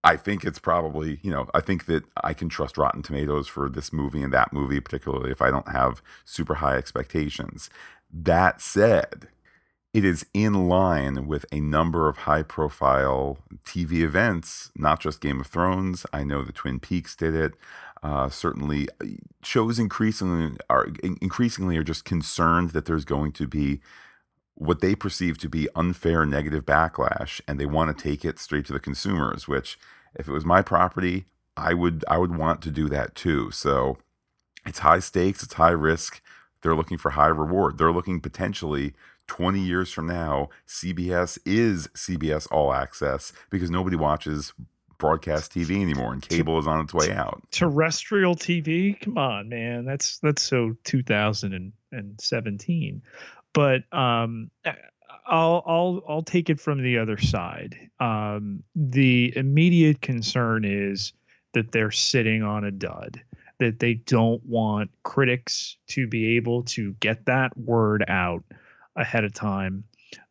I 0.03 0.17
think 0.17 0.43
it's 0.43 0.60
probably, 0.60 1.19
you 1.21 1.31
know, 1.31 1.47
I 1.53 1.62
think 1.62 1.86
that 1.86 2.03
I 2.23 2.34
can 2.34 2.49
trust 2.49 2.77
Rotten 2.77 3.03
Tomatoes 3.03 3.47
for 3.47 3.69
this 3.69 3.93
movie 3.93 4.23
and 4.23 4.34
that 4.34 4.51
movie, 4.51 4.79
particularly 4.79 5.31
if 5.31 5.41
I 5.41 5.51
don't 5.51 5.69
have 5.69 6.01
super 6.25 6.55
high 6.55 6.75
expectations. 6.75 7.69
That 8.13 8.62
said, 8.62 9.28
it 9.93 10.06
is 10.06 10.26
in 10.34 10.69
line 10.69 11.28
with 11.28 11.45
a 11.52 11.60
number 11.60 12.08
of 12.08 12.17
high 12.19 12.43
profile 12.43 13.39
TV 13.65 14.02
events, 14.02 14.71
not 14.76 15.00
just 15.00 15.21
Game 15.21 15.41
of 15.41 15.47
Thrones. 15.47 16.06
I 16.13 16.24
know 16.24 16.43
the 16.43 16.52
Twin 16.52 16.80
Peaks 16.80 17.15
did 17.15 17.36
it. 17.36 17.54
Uh, 18.04 18.30
certainly, 18.30 18.88
shows 19.43 19.78
increasingly 19.78 20.58
are 20.69 20.88
increasingly 21.21 21.78
are 21.78 21.84
just 21.84 22.04
concerned 22.04 22.71
that 22.71 22.86
there's 22.86 23.06
going 23.06 23.32
to 23.34 23.47
be 23.47 23.80
what 24.56 24.80
they 24.80 24.95
perceive 24.95 25.38
to 25.39 25.50
be 25.50 25.67
unfair 25.76 26.26
negative 26.26 26.65
backlash 26.65 27.41
and 27.47 27.60
they 27.60 27.65
want 27.65 27.95
to 27.95 28.04
take 28.04 28.24
it 28.26 28.39
straight 28.39 28.65
to 28.65 28.74
the 28.74 28.80
consumers 28.80 29.47
which 29.47 29.78
if 30.15 30.28
it 30.28 30.32
was 30.32 30.45
my 30.45 30.62
property 30.62 31.26
i 31.58 31.74
would 31.74 32.06
i 32.08 32.17
would 32.17 32.36
want 32.36 32.62
to 32.62 32.69
do 32.69 32.88
that 32.88 33.15
too 33.15 33.50
so 33.50 33.97
it's 34.65 34.80
high 34.80 35.00
stakes 35.00 35.41
it's 35.41 35.54
high 35.56 35.71
risk 35.71 36.21
they're 36.62 36.76
looking 36.76 36.97
for 36.97 37.12
high 37.12 37.28
reward. 37.28 37.78
They're 37.78 37.91
looking 37.91 38.19
potentially 38.19 38.93
20 39.28 39.60
years 39.60 39.91
from 39.91 40.08
now 40.08 40.50
cbs 40.67 41.38
is 41.45 41.88
cbs 41.89 42.47
all 42.52 42.74
access 42.74 43.32
because 43.50 43.69
nobody 43.71 43.95
watches 43.95 44.52
broadcast 44.97 45.54
tv 45.54 45.82
anymore 45.82 46.12
and 46.12 46.28
cable 46.28 46.60
is 46.60 46.67
on 46.67 46.84
its 46.84 46.93
way 46.93 47.13
out. 47.13 47.41
terrestrial 47.52 48.36
tv 48.36 49.00
come 49.00 49.17
on 49.17 49.47
man. 49.47 49.86
That's 49.86 50.17
that's 50.17 50.41
so 50.41 50.76
2017 50.84 53.02
but 53.54 53.84
um, 53.93 54.50
I'll 55.28 55.63
I'll 55.65 56.04
I'll 56.08 56.24
take 56.24 56.50
it 56.50 56.60
from 56.60 56.82
the 56.82 56.97
other 56.97 57.17
side. 57.17 57.78
Um, 58.00 58.63
the 58.76 59.34
immediate 59.36 60.02
concern 60.02 60.65
is 60.65 61.13
that 61.54 61.71
they're 61.71 61.91
sitting 61.91 62.43
on 62.43 62.63
a 62.63 62.71
dud. 62.71 63.21
That 63.62 63.80
they 63.80 63.93
don't 63.93 64.43
want 64.45 64.91
critics 65.04 65.78
to 65.89 66.08
be 66.08 66.38
able 66.38 66.63
to 66.63 66.93
get 67.00 67.26
that 67.28 67.56
word 67.56 68.04
out 68.08 68.43
ahead 68.95 69.24
of 69.24 69.34
time, 69.34 69.84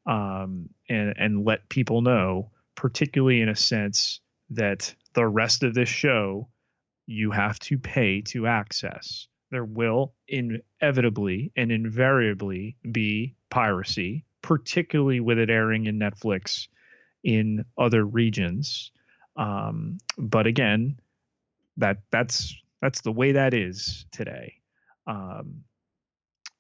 um, 0.05 0.69
and 0.88 1.14
and 1.16 1.45
let 1.45 1.69
people 1.69 2.03
know, 2.03 2.51
particularly 2.75 3.40
in 3.40 3.49
a 3.49 3.57
sense 3.57 4.21
that 4.51 4.95
the 5.14 5.27
rest 5.27 5.62
of 5.62 5.75
this 5.75 5.88
show 5.88 6.49
you 7.07 7.31
have 7.31 7.59
to 7.61 7.79
pay 7.79 8.21
to 8.21 8.47
access 8.47 9.29
there 9.51 9.64
will 9.64 10.14
inevitably 10.29 11.53
and 11.57 11.73
invariably 11.73 12.77
be 12.90 13.35
piracy, 13.51 14.25
particularly 14.43 15.21
with 15.21 15.38
it 15.38 15.51
airing 15.51 15.87
in 15.87 15.99
Netflix 15.99 16.69
in 17.25 17.64
other 17.77 18.05
regions. 18.05 18.93
Um, 19.37 19.99
but 20.16 20.47
again, 20.47 20.99
that 21.77 21.99
that's 22.11 22.55
that's 22.81 23.03
the 23.03 23.12
way 23.12 23.33
that 23.33 23.55
is 23.55 24.07
today. 24.11 24.55
Um, 25.07 25.64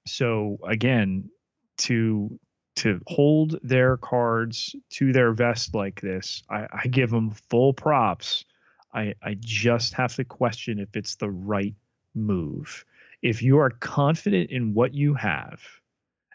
so 0.06 0.58
again, 0.66 1.30
to 1.78 2.38
to 2.76 3.00
hold 3.06 3.58
their 3.62 3.96
cards 3.96 4.74
to 4.90 5.12
their 5.12 5.32
vest 5.32 5.74
like 5.74 6.00
this, 6.00 6.42
I, 6.48 6.66
I 6.72 6.86
give 6.86 7.10
them 7.10 7.30
full 7.30 7.72
props. 7.72 8.44
I 8.92 9.14
I 9.22 9.36
just 9.38 9.94
have 9.94 10.14
to 10.16 10.24
question 10.24 10.78
if 10.78 10.96
it's 10.96 11.16
the 11.16 11.30
right 11.30 11.74
move. 12.14 12.84
If 13.22 13.42
you 13.42 13.58
are 13.58 13.70
confident 13.70 14.50
in 14.50 14.74
what 14.74 14.94
you 14.94 15.14
have, 15.14 15.60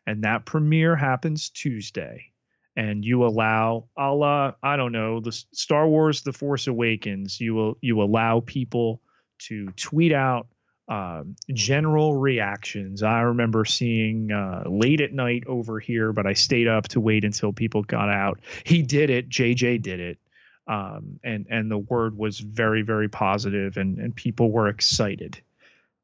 and 0.05 0.23
that 0.23 0.45
premiere 0.45 0.95
happens 0.95 1.49
Tuesday, 1.49 2.31
and 2.75 3.03
you 3.03 3.25
allow 3.25 3.85
a 3.97 4.13
la 4.13 4.53
I 4.63 4.77
don't 4.77 4.91
know 4.91 5.19
the 5.19 5.31
Star 5.51 5.87
Wars: 5.87 6.21
The 6.21 6.33
Force 6.33 6.67
Awakens, 6.67 7.41
you 7.41 7.55
will 7.55 7.77
you 7.81 8.01
allow 8.01 8.41
people 8.41 9.01
to 9.39 9.67
tweet 9.71 10.13
out 10.13 10.47
um, 10.87 11.35
general 11.51 12.15
reactions. 12.15 13.01
I 13.01 13.21
remember 13.21 13.65
seeing 13.65 14.31
uh, 14.31 14.63
late 14.67 15.01
at 15.01 15.13
night 15.13 15.43
over 15.47 15.79
here, 15.79 16.13
but 16.13 16.27
I 16.27 16.33
stayed 16.33 16.67
up 16.67 16.87
to 16.89 16.99
wait 16.99 17.23
until 17.23 17.51
people 17.51 17.81
got 17.81 18.09
out. 18.09 18.39
He 18.63 18.83
did 18.83 19.09
it. 19.09 19.27
JJ 19.27 19.81
did 19.81 19.99
it. 19.99 20.19
Um, 20.67 21.19
and 21.23 21.45
and 21.49 21.69
the 21.69 21.77
word 21.77 22.17
was 22.17 22.39
very 22.39 22.81
very 22.81 23.07
positive, 23.07 23.77
and 23.77 23.99
and 23.99 24.15
people 24.15 24.51
were 24.51 24.67
excited. 24.67 25.39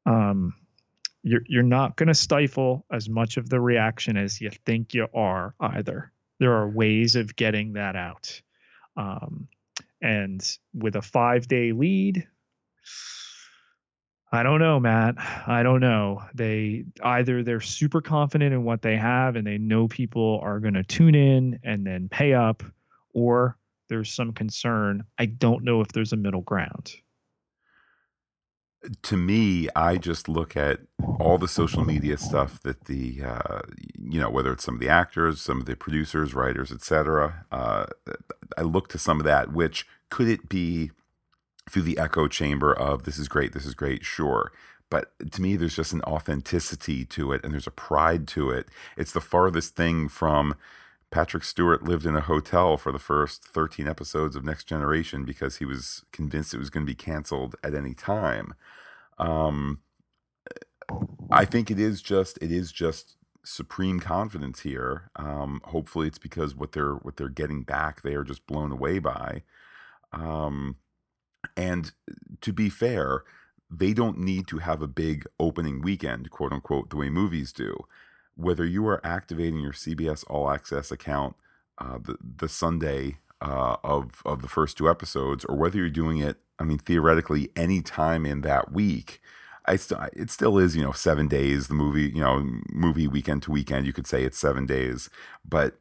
Um, 0.06 0.54
you're 1.22 1.42
you're 1.46 1.62
not 1.62 1.96
going 1.96 2.08
to 2.08 2.14
stifle 2.14 2.84
as 2.90 3.08
much 3.08 3.36
of 3.36 3.48
the 3.48 3.60
reaction 3.60 4.16
as 4.16 4.40
you 4.40 4.50
think 4.64 4.94
you 4.94 5.06
are 5.14 5.54
either. 5.60 6.12
There 6.38 6.54
are 6.54 6.68
ways 6.68 7.14
of 7.14 7.36
getting 7.36 7.74
that 7.74 7.94
out. 7.96 8.40
Um, 8.96 9.48
and 10.00 10.44
with 10.74 10.96
a 10.96 11.02
five 11.02 11.46
day 11.46 11.72
lead, 11.72 12.26
I 14.34 14.42
don't 14.42 14.60
know, 14.60 14.80
Matt. 14.80 15.16
I 15.46 15.62
don't 15.62 15.80
know. 15.80 16.22
They 16.34 16.84
either 17.02 17.42
they're 17.42 17.60
super 17.60 18.00
confident 18.00 18.54
in 18.54 18.64
what 18.64 18.80
they 18.80 18.96
have 18.96 19.36
and 19.36 19.46
they 19.46 19.58
know 19.58 19.88
people 19.88 20.40
are 20.42 20.58
going 20.58 20.74
to 20.74 20.84
tune 20.84 21.14
in 21.14 21.60
and 21.62 21.86
then 21.86 22.08
pay 22.08 22.32
up, 22.32 22.62
or 23.12 23.58
there's 23.88 24.12
some 24.12 24.32
concern. 24.32 25.04
I 25.18 25.26
don't 25.26 25.64
know 25.64 25.82
if 25.82 25.88
there's 25.88 26.14
a 26.14 26.16
middle 26.16 26.40
ground 26.40 26.94
to 29.02 29.16
me, 29.16 29.68
I 29.76 29.96
just 29.96 30.28
look 30.28 30.56
at 30.56 30.80
all 31.20 31.38
the 31.38 31.48
social 31.48 31.84
media 31.84 32.16
stuff 32.16 32.60
that 32.62 32.86
the 32.86 33.22
uh, 33.22 33.60
you 33.98 34.20
know 34.20 34.30
whether 34.30 34.52
it's 34.52 34.64
some 34.64 34.74
of 34.74 34.80
the 34.80 34.88
actors, 34.88 35.40
some 35.40 35.60
of 35.60 35.66
the 35.66 35.76
producers, 35.76 36.34
writers, 36.34 36.72
etc. 36.72 37.44
Uh, 37.52 37.86
I 38.56 38.62
look 38.62 38.88
to 38.88 38.98
some 38.98 39.20
of 39.20 39.24
that. 39.24 39.52
Which 39.52 39.86
could 40.10 40.28
it 40.28 40.48
be 40.48 40.90
through 41.70 41.82
the 41.82 41.98
echo 41.98 42.28
chamber 42.28 42.72
of 42.72 43.04
this 43.04 43.18
is 43.18 43.28
great, 43.28 43.52
this 43.52 43.66
is 43.66 43.74
great, 43.74 44.04
sure. 44.04 44.52
But 44.90 45.12
to 45.32 45.40
me, 45.40 45.56
there's 45.56 45.76
just 45.76 45.94
an 45.94 46.02
authenticity 46.02 47.04
to 47.06 47.32
it, 47.32 47.42
and 47.42 47.52
there's 47.52 47.66
a 47.66 47.70
pride 47.70 48.28
to 48.28 48.50
it. 48.50 48.68
It's 48.96 49.12
the 49.12 49.22
farthest 49.22 49.74
thing 49.74 50.08
from 50.08 50.54
Patrick 51.10 51.44
Stewart 51.44 51.84
lived 51.84 52.04
in 52.04 52.16
a 52.16 52.20
hotel 52.20 52.76
for 52.76 52.92
the 52.92 52.98
first 52.98 53.44
13 53.44 53.86
episodes 53.86 54.36
of 54.36 54.44
Next 54.44 54.64
Generation 54.64 55.24
because 55.24 55.56
he 55.56 55.64
was 55.64 56.04
convinced 56.12 56.52
it 56.52 56.58
was 56.58 56.70
going 56.70 56.84
to 56.84 56.90
be 56.90 56.96
canceled 56.96 57.54
at 57.62 57.74
any 57.74 57.94
time. 57.94 58.54
Um, 59.18 59.80
I 61.30 61.44
think 61.44 61.70
it 61.70 61.78
is 61.78 62.02
just 62.02 62.38
it 62.42 62.50
is 62.50 62.72
just 62.72 63.16
supreme 63.44 64.00
confidence 64.00 64.60
here. 64.60 65.10
Um, 65.16 65.60
hopefully, 65.64 66.06
it's 66.06 66.18
because 66.18 66.54
what 66.54 66.72
they're 66.72 66.94
what 66.94 67.16
they're 67.16 67.28
getting 67.28 67.62
back 67.62 68.02
they 68.02 68.14
are 68.14 68.24
just 68.24 68.46
blown 68.46 68.72
away 68.72 68.98
by. 68.98 69.42
Um, 70.12 70.76
and 71.56 71.92
to 72.40 72.52
be 72.52 72.68
fair, 72.68 73.24
they 73.70 73.92
don't 73.92 74.18
need 74.18 74.46
to 74.48 74.58
have 74.58 74.82
a 74.82 74.86
big 74.86 75.26
opening 75.40 75.80
weekend, 75.80 76.30
quote 76.30 76.52
unquote, 76.52 76.90
the 76.90 76.96
way 76.96 77.08
movies 77.08 77.52
do. 77.52 77.76
Whether 78.34 78.64
you 78.64 78.86
are 78.86 79.04
activating 79.04 79.60
your 79.60 79.72
CBS 79.72 80.24
All 80.28 80.50
Access 80.50 80.90
account 80.90 81.36
uh, 81.78 81.98
the 81.98 82.16
the 82.20 82.48
Sunday 82.48 83.18
uh, 83.40 83.76
of 83.82 84.22
of 84.24 84.42
the 84.42 84.48
first 84.48 84.76
two 84.76 84.88
episodes, 84.88 85.44
or 85.44 85.56
whether 85.56 85.78
you're 85.78 85.90
doing 85.90 86.18
it, 86.18 86.36
I 86.58 86.64
mean, 86.64 86.78
theoretically, 86.78 87.50
any 87.56 87.82
time 87.82 88.24
in 88.24 88.42
that 88.42 88.72
week, 88.72 89.20
I 89.66 89.76
still 89.76 90.06
it 90.12 90.30
still 90.30 90.58
is 90.58 90.76
you 90.76 90.82
know 90.82 90.92
seven 90.92 91.28
days 91.28 91.68
the 91.68 91.74
movie 91.74 92.10
you 92.14 92.20
know 92.20 92.46
movie 92.70 93.08
weekend 93.08 93.42
to 93.44 93.50
weekend 93.50 93.86
you 93.86 93.92
could 93.92 94.06
say 94.06 94.24
it's 94.24 94.38
seven 94.38 94.66
days, 94.66 95.10
but 95.44 95.78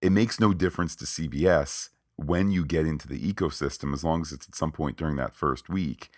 it 0.00 0.10
makes 0.10 0.40
no 0.40 0.52
difference 0.52 0.96
to 0.96 1.04
CBS 1.04 1.90
when 2.16 2.50
you 2.50 2.64
get 2.64 2.86
into 2.86 3.08
the 3.08 3.32
ecosystem 3.32 3.92
as 3.92 4.04
long 4.04 4.22
as 4.22 4.32
it's 4.32 4.48
at 4.48 4.54
some 4.54 4.72
point 4.72 4.96
during 4.96 5.16
that 5.16 5.34
first 5.34 5.68
week. 5.68 6.10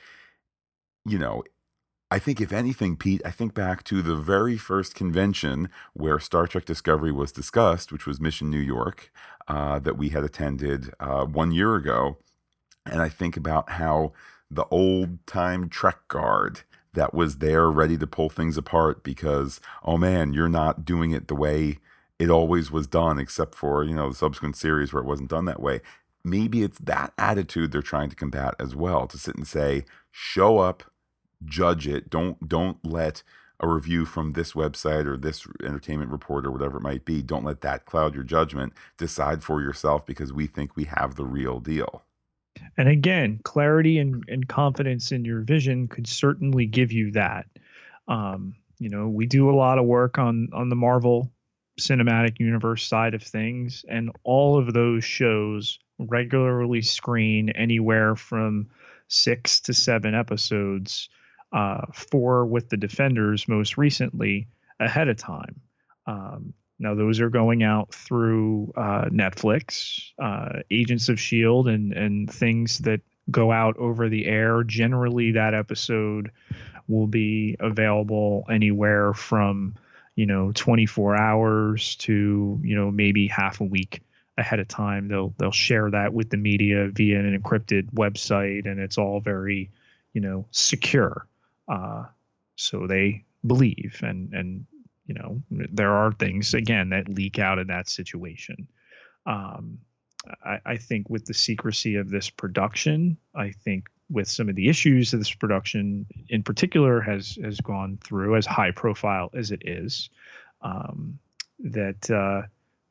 You 1.06 1.18
know, 1.18 1.44
I 2.10 2.18
think 2.18 2.40
if 2.40 2.52
anything, 2.52 2.96
Pete, 2.96 3.22
I 3.24 3.30
think 3.30 3.54
back 3.54 3.82
to 3.84 4.00
the 4.00 4.16
very 4.16 4.56
first 4.56 4.94
convention 4.94 5.68
where 5.94 6.18
Star 6.20 6.46
Trek 6.46 6.64
Discovery 6.64 7.12
was 7.12 7.32
discussed, 7.32 7.90
which 7.92 8.06
was 8.06 8.20
Mission 8.20 8.50
New 8.50 8.58
York, 8.58 9.12
uh, 9.48 9.78
that 9.80 9.98
we 9.98 10.10
had 10.10 10.24
attended 10.24 10.92
uh, 11.00 11.24
one 11.24 11.52
year 11.52 11.74
ago, 11.74 12.18
and 12.86 13.02
I 13.02 13.08
think 13.08 13.36
about 13.36 13.70
how 13.70 14.12
the 14.50 14.66
old 14.70 15.26
time 15.26 15.68
Trek 15.68 16.06
guard 16.08 16.60
that 16.92 17.12
was 17.12 17.38
there 17.38 17.70
ready 17.70 17.98
to 17.98 18.06
pull 18.06 18.30
things 18.30 18.56
apart 18.56 19.02
because, 19.02 19.60
oh 19.82 19.96
man, 19.96 20.32
you're 20.32 20.48
not 20.48 20.84
doing 20.84 21.10
it 21.10 21.28
the 21.28 21.34
way 21.34 21.78
it 22.18 22.30
always 22.30 22.70
was 22.70 22.86
done, 22.86 23.18
except 23.18 23.54
for, 23.54 23.84
you 23.84 23.94
know, 23.94 24.08
the 24.08 24.14
subsequent 24.14 24.56
series 24.56 24.92
where 24.92 25.02
it 25.02 25.06
wasn't 25.06 25.30
done 25.30 25.44
that 25.46 25.60
way. 25.60 25.80
Maybe 26.24 26.62
it's 26.62 26.78
that 26.78 27.12
attitude 27.18 27.72
they're 27.72 27.82
trying 27.82 28.08
to 28.10 28.16
combat 28.16 28.54
as 28.58 28.74
well 28.74 29.06
to 29.08 29.18
sit 29.18 29.36
and 29.36 29.46
say, 29.46 29.84
show 30.10 30.58
up, 30.58 30.84
judge 31.44 31.86
it. 31.86 32.08
Don't 32.08 32.48
don't 32.48 32.78
let 32.84 33.22
a 33.60 33.68
review 33.68 34.04
from 34.04 34.32
this 34.32 34.52
website 34.52 35.06
or 35.06 35.16
this 35.16 35.46
entertainment 35.62 36.10
report 36.10 36.46
or 36.46 36.50
whatever 36.50 36.78
it 36.78 36.82
might 36.82 37.04
be, 37.04 37.22
don't 37.22 37.44
let 37.44 37.60
that 37.60 37.86
cloud 37.86 38.14
your 38.14 38.24
judgment. 38.24 38.72
Decide 38.98 39.44
for 39.44 39.60
yourself 39.60 40.04
because 40.04 40.32
we 40.32 40.46
think 40.46 40.76
we 40.76 40.84
have 40.84 41.14
the 41.14 41.24
real 41.24 41.60
deal. 41.60 42.02
And 42.76 42.88
again, 42.88 43.40
clarity 43.44 43.98
and, 43.98 44.24
and 44.28 44.48
confidence 44.48 45.12
in 45.12 45.24
your 45.24 45.40
vision 45.40 45.88
could 45.88 46.06
certainly 46.06 46.66
give 46.66 46.92
you 46.92 47.12
that. 47.12 47.46
Um, 48.08 48.54
you 48.78 48.88
know, 48.88 49.08
we 49.08 49.26
do 49.26 49.50
a 49.50 49.54
lot 49.54 49.78
of 49.78 49.84
work 49.84 50.18
on 50.18 50.48
on 50.52 50.68
the 50.68 50.76
Marvel 50.76 51.30
cinematic 51.78 52.38
universe 52.38 52.86
side 52.86 53.14
of 53.14 53.22
things, 53.22 53.84
and 53.88 54.10
all 54.22 54.58
of 54.58 54.72
those 54.72 55.04
shows 55.04 55.78
regularly 55.98 56.82
screen 56.82 57.50
anywhere 57.50 58.16
from 58.16 58.68
six 59.08 59.60
to 59.60 59.74
seven 59.74 60.14
episodes, 60.14 61.08
uh, 61.52 61.86
four 61.92 62.46
with 62.46 62.68
the 62.68 62.76
Defenders 62.76 63.48
most 63.48 63.76
recently 63.76 64.48
ahead 64.80 65.08
of 65.08 65.16
time. 65.16 65.60
Um, 66.06 66.54
now 66.78 66.94
those 66.94 67.20
are 67.20 67.30
going 67.30 67.62
out 67.62 67.94
through 67.94 68.72
uh, 68.76 69.06
Netflix, 69.06 70.10
uh, 70.18 70.60
Agents 70.70 71.08
of 71.08 71.20
Shield, 71.20 71.68
and 71.68 71.92
and 71.92 72.30
things 72.30 72.78
that 72.80 73.00
go 73.30 73.52
out 73.52 73.76
over 73.78 74.08
the 74.08 74.26
air. 74.26 74.64
Generally, 74.64 75.32
that 75.32 75.54
episode 75.54 76.30
will 76.88 77.06
be 77.06 77.56
available 77.60 78.44
anywhere 78.50 79.14
from 79.14 79.74
you 80.16 80.26
know 80.26 80.52
24 80.52 81.16
hours 81.16 81.96
to 81.96 82.60
you 82.62 82.76
know 82.76 82.90
maybe 82.90 83.26
half 83.26 83.60
a 83.60 83.64
week 83.64 84.02
ahead 84.36 84.60
of 84.60 84.68
time. 84.68 85.08
They'll 85.08 85.34
they'll 85.38 85.52
share 85.52 85.90
that 85.90 86.12
with 86.12 86.30
the 86.30 86.36
media 86.36 86.88
via 86.92 87.18
an 87.18 87.38
encrypted 87.38 87.92
website, 87.92 88.66
and 88.66 88.80
it's 88.80 88.98
all 88.98 89.20
very 89.20 89.70
you 90.12 90.20
know 90.20 90.46
secure. 90.50 91.26
Uh, 91.68 92.04
so 92.56 92.86
they 92.86 93.24
believe 93.46 94.00
and 94.02 94.32
and 94.32 94.66
you 95.06 95.14
know 95.14 95.42
there 95.50 95.92
are 95.92 96.12
things 96.12 96.54
again 96.54 96.90
that 96.90 97.08
leak 97.08 97.38
out 97.38 97.58
in 97.58 97.66
that 97.66 97.88
situation 97.88 98.68
um, 99.26 99.78
I, 100.44 100.60
I, 100.64 100.76
think 100.76 101.10
with 101.10 101.26
the 101.26 101.34
secrecy 101.34 101.96
of 101.96 102.08
this 102.08 102.30
production 102.30 103.18
i 103.34 103.50
think 103.50 103.88
with 104.10 104.28
some 104.28 104.48
of 104.48 104.54
the 104.54 104.68
issues 104.68 105.10
that 105.10 105.18
this 105.18 105.34
production 105.34 106.06
in 106.28 106.42
particular 106.42 107.00
has 107.00 107.38
has 107.42 107.60
gone 107.60 107.98
through 108.02 108.36
as 108.36 108.46
high 108.46 108.70
profile 108.70 109.30
as 109.34 109.50
it 109.50 109.62
is 109.64 110.10
um, 110.62 111.18
that 111.60 112.10
uh, 112.10 112.42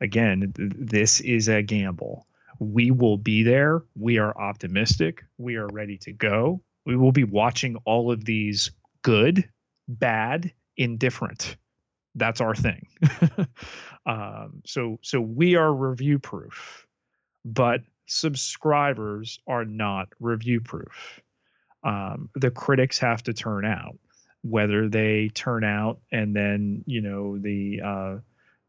again 0.01 0.53
th- 0.55 0.71
this 0.75 1.21
is 1.21 1.47
a 1.47 1.61
gamble. 1.61 2.25
We 2.59 2.91
will 2.91 3.17
be 3.17 3.43
there. 3.43 3.83
We 3.95 4.19
are 4.19 4.37
optimistic. 4.37 5.23
We 5.37 5.55
are 5.55 5.67
ready 5.67 5.97
to 5.99 6.13
go. 6.13 6.61
We 6.85 6.95
will 6.95 7.11
be 7.11 7.23
watching 7.23 7.77
all 7.85 8.11
of 8.11 8.25
these 8.25 8.71
good 9.01 9.49
bad 9.87 10.51
indifferent. 10.77 11.57
That's 12.15 12.41
our 12.41 12.55
thing. 12.55 12.87
um, 14.05 14.61
so 14.65 14.99
so 15.01 15.19
we 15.19 15.55
are 15.55 15.73
review 15.73 16.19
proof, 16.19 16.87
but 17.43 17.81
subscribers 18.05 19.39
are 19.47 19.65
not 19.65 20.09
review 20.19 20.61
proof. 20.61 21.21
Um, 21.83 22.29
the 22.35 22.51
critics 22.51 22.99
have 22.99 23.23
to 23.23 23.33
turn 23.33 23.65
out. 23.65 23.97
Whether 24.41 24.89
they 24.89 25.29
turn 25.33 25.63
out 25.63 25.99
and 26.11 26.35
then 26.35 26.83
you 26.85 27.01
know 27.01 27.37
the 27.37 27.81
uh, 27.81 28.17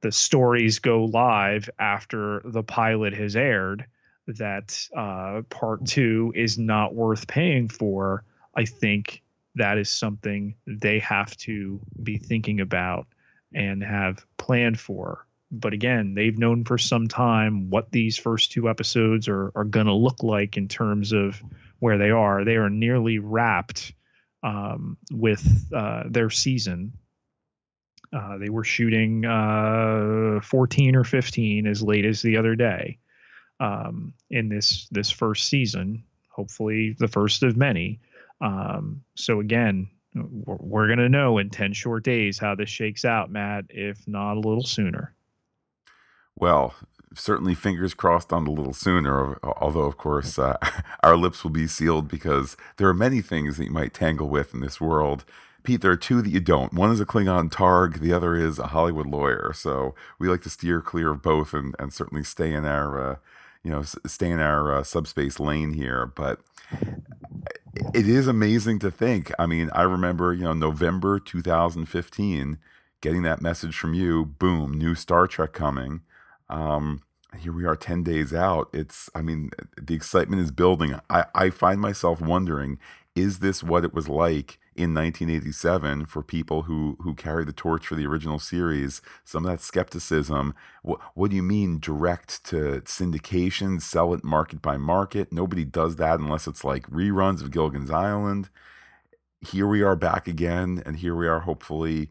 the 0.02 0.12
stories 0.12 0.78
go 0.78 1.06
live 1.06 1.68
after 1.78 2.42
the 2.44 2.62
pilot 2.62 3.12
has 3.14 3.34
aired, 3.34 3.84
that 4.26 4.78
uh, 4.96 5.42
part 5.50 5.84
two 5.84 6.32
is 6.36 6.58
not 6.58 6.94
worth 6.94 7.26
paying 7.26 7.68
for. 7.68 8.22
I 8.54 8.64
think 8.64 9.22
that 9.56 9.78
is 9.78 9.90
something 9.90 10.54
they 10.66 10.98
have 11.00 11.36
to 11.38 11.80
be 12.02 12.18
thinking 12.18 12.60
about 12.60 13.06
and 13.54 13.82
have 13.82 14.24
planned 14.36 14.78
for. 14.78 15.26
But 15.60 15.72
again, 15.72 16.14
they've 16.14 16.36
known 16.36 16.64
for 16.64 16.78
some 16.78 17.06
time 17.06 17.70
what 17.70 17.92
these 17.92 18.18
first 18.18 18.52
two 18.52 18.68
episodes 18.68 19.28
are, 19.28 19.52
are 19.54 19.64
going 19.64 19.86
to 19.86 19.94
look 19.94 20.22
like 20.22 20.56
in 20.56 20.68
terms 20.68 21.12
of 21.12 21.40
where 21.78 21.98
they 21.98 22.10
are. 22.10 22.44
They 22.44 22.56
are 22.56 22.70
nearly 22.70 23.18
wrapped 23.18 23.92
um, 24.42 24.96
with 25.12 25.72
uh, 25.72 26.04
their 26.08 26.30
season. 26.30 26.92
Uh, 28.12 28.38
they 28.38 28.48
were 28.48 28.64
shooting 28.64 29.24
uh, 29.24 30.40
14 30.42 30.96
or 30.96 31.04
15 31.04 31.66
as 31.66 31.82
late 31.82 32.04
as 32.04 32.22
the 32.22 32.36
other 32.36 32.54
day 32.54 32.98
um, 33.60 34.14
in 34.30 34.48
this 34.48 34.86
this 34.90 35.10
first 35.10 35.48
season. 35.48 36.04
Hopefully, 36.28 36.94
the 36.98 37.08
first 37.08 37.42
of 37.42 37.56
many. 37.56 38.00
Um, 38.40 39.02
so 39.14 39.40
again, 39.40 39.88
we're 40.14 40.86
going 40.86 40.98
to 40.98 41.08
know 41.08 41.38
in 41.38 41.50
10 41.50 41.72
short 41.72 42.04
days 42.04 42.38
how 42.38 42.54
this 42.54 42.68
shakes 42.68 43.04
out, 43.04 43.30
Matt, 43.30 43.66
if 43.70 44.06
not 44.06 44.36
a 44.36 44.40
little 44.40 44.64
sooner. 44.64 45.14
Well, 46.36 46.74
certainly 47.14 47.54
fingers 47.54 47.94
crossed 47.94 48.32
on 48.32 48.46
a 48.46 48.50
little 48.50 48.72
sooner, 48.72 49.38
although, 49.42 49.84
of 49.84 49.96
course, 49.96 50.38
uh, 50.38 50.56
our 51.02 51.16
lips 51.16 51.44
will 51.44 51.50
be 51.50 51.66
sealed 51.66 52.08
because 52.08 52.56
there 52.76 52.88
are 52.88 52.94
many 52.94 53.20
things 53.20 53.56
that 53.56 53.64
you 53.64 53.70
might 53.70 53.94
tangle 53.94 54.28
with 54.28 54.54
in 54.54 54.60
this 54.60 54.80
world. 54.80 55.24
Pete, 55.62 55.80
there 55.80 55.92
are 55.92 55.96
two 55.96 56.20
that 56.20 56.30
you 56.30 56.40
don't. 56.40 56.74
One 56.74 56.90
is 56.90 57.00
a 57.00 57.06
Klingon 57.06 57.50
Targ, 57.50 58.00
the 58.00 58.12
other 58.12 58.36
is 58.36 58.58
a 58.58 58.68
Hollywood 58.68 59.06
lawyer. 59.06 59.52
So 59.54 59.94
we 60.18 60.28
like 60.28 60.42
to 60.42 60.50
steer 60.50 60.80
clear 60.82 61.12
of 61.12 61.22
both 61.22 61.54
and, 61.54 61.74
and 61.78 61.92
certainly 61.92 62.22
stay 62.22 62.52
in 62.52 62.66
our, 62.66 63.12
uh, 63.12 63.16
you 63.62 63.70
know, 63.70 63.82
stay 63.82 64.30
in 64.30 64.40
our 64.40 64.74
uh, 64.74 64.82
subspace 64.82 65.40
lane 65.40 65.72
here. 65.72 66.04
But 66.04 66.40
it 67.94 68.06
is 68.06 68.26
amazing 68.26 68.80
to 68.80 68.90
think. 68.90 69.32
I 69.38 69.46
mean, 69.46 69.70
I 69.72 69.82
remember, 69.82 70.34
you 70.34 70.44
know, 70.44 70.52
November 70.52 71.18
2015, 71.18 72.58
getting 73.00 73.22
that 73.22 73.40
message 73.40 73.78
from 73.78 73.94
you. 73.94 74.26
Boom, 74.26 74.76
new 74.76 74.94
Star 74.94 75.26
Trek 75.26 75.54
coming. 75.54 76.02
Um, 76.54 77.02
here 77.36 77.52
we 77.52 77.64
are 77.64 77.74
10 77.74 78.04
days 78.04 78.32
out. 78.32 78.68
It's, 78.72 79.10
I 79.14 79.20
mean, 79.20 79.50
the 79.80 79.94
excitement 79.94 80.40
is 80.40 80.52
building. 80.52 81.00
I, 81.10 81.24
I 81.34 81.50
find 81.50 81.80
myself 81.80 82.20
wondering 82.20 82.78
is 83.16 83.38
this 83.38 83.62
what 83.62 83.84
it 83.84 83.94
was 83.94 84.08
like 84.08 84.58
in 84.76 84.92
1987 84.92 86.06
for 86.06 86.20
people 86.20 86.62
who 86.62 86.96
who 87.00 87.14
carried 87.14 87.46
the 87.46 87.52
torch 87.52 87.86
for 87.86 87.94
the 87.94 88.04
original 88.04 88.40
series 88.40 89.00
some 89.22 89.44
of 89.44 89.50
that 89.52 89.60
skepticism 89.60 90.52
what, 90.82 91.00
what 91.14 91.30
do 91.30 91.36
you 91.36 91.44
mean 91.44 91.78
direct 91.78 92.42
to 92.44 92.82
syndication 92.84 93.80
sell 93.80 94.12
it 94.12 94.24
market 94.24 94.60
by 94.60 94.76
market 94.76 95.32
nobody 95.32 95.64
does 95.64 95.94
that 95.94 96.18
unless 96.18 96.48
it's 96.48 96.64
like 96.64 96.90
reruns 96.90 97.40
of 97.40 97.52
gilligan's 97.52 97.88
island 97.88 98.50
here 99.40 99.68
we 99.68 99.80
are 99.80 99.94
back 99.94 100.26
again 100.26 100.82
and 100.84 100.96
here 100.96 101.14
we 101.14 101.28
are 101.28 101.40
hopefully 101.40 102.10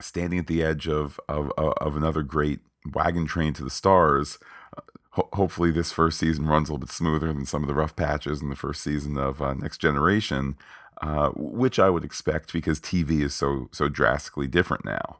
standing 0.00 0.38
at 0.38 0.46
the 0.46 0.62
edge 0.62 0.86
of 0.86 1.18
of, 1.28 1.50
of 1.56 1.96
another 1.96 2.22
great 2.22 2.60
wagon 2.94 3.26
train 3.26 3.52
to 3.52 3.64
the 3.64 3.70
stars 3.70 4.38
ho- 5.16 5.28
hopefully 5.32 5.70
this 5.70 5.92
first 5.92 6.18
season 6.18 6.46
runs 6.46 6.68
a 6.68 6.72
little 6.72 6.86
bit 6.86 6.92
smoother 6.92 7.32
than 7.32 7.46
some 7.46 7.62
of 7.62 7.68
the 7.68 7.74
rough 7.74 7.96
patches 7.96 8.40
in 8.40 8.50
the 8.50 8.56
first 8.56 8.82
season 8.82 9.16
of 9.16 9.42
uh, 9.42 9.54
Next 9.54 9.78
Generation, 9.78 10.56
uh, 11.02 11.30
which 11.34 11.78
I 11.78 11.90
would 11.90 12.04
expect 12.04 12.52
because 12.52 12.78
TV 12.78 13.22
is 13.22 13.34
so 13.34 13.68
so 13.72 13.88
drastically 13.88 14.46
different 14.46 14.84
now. 14.84 15.18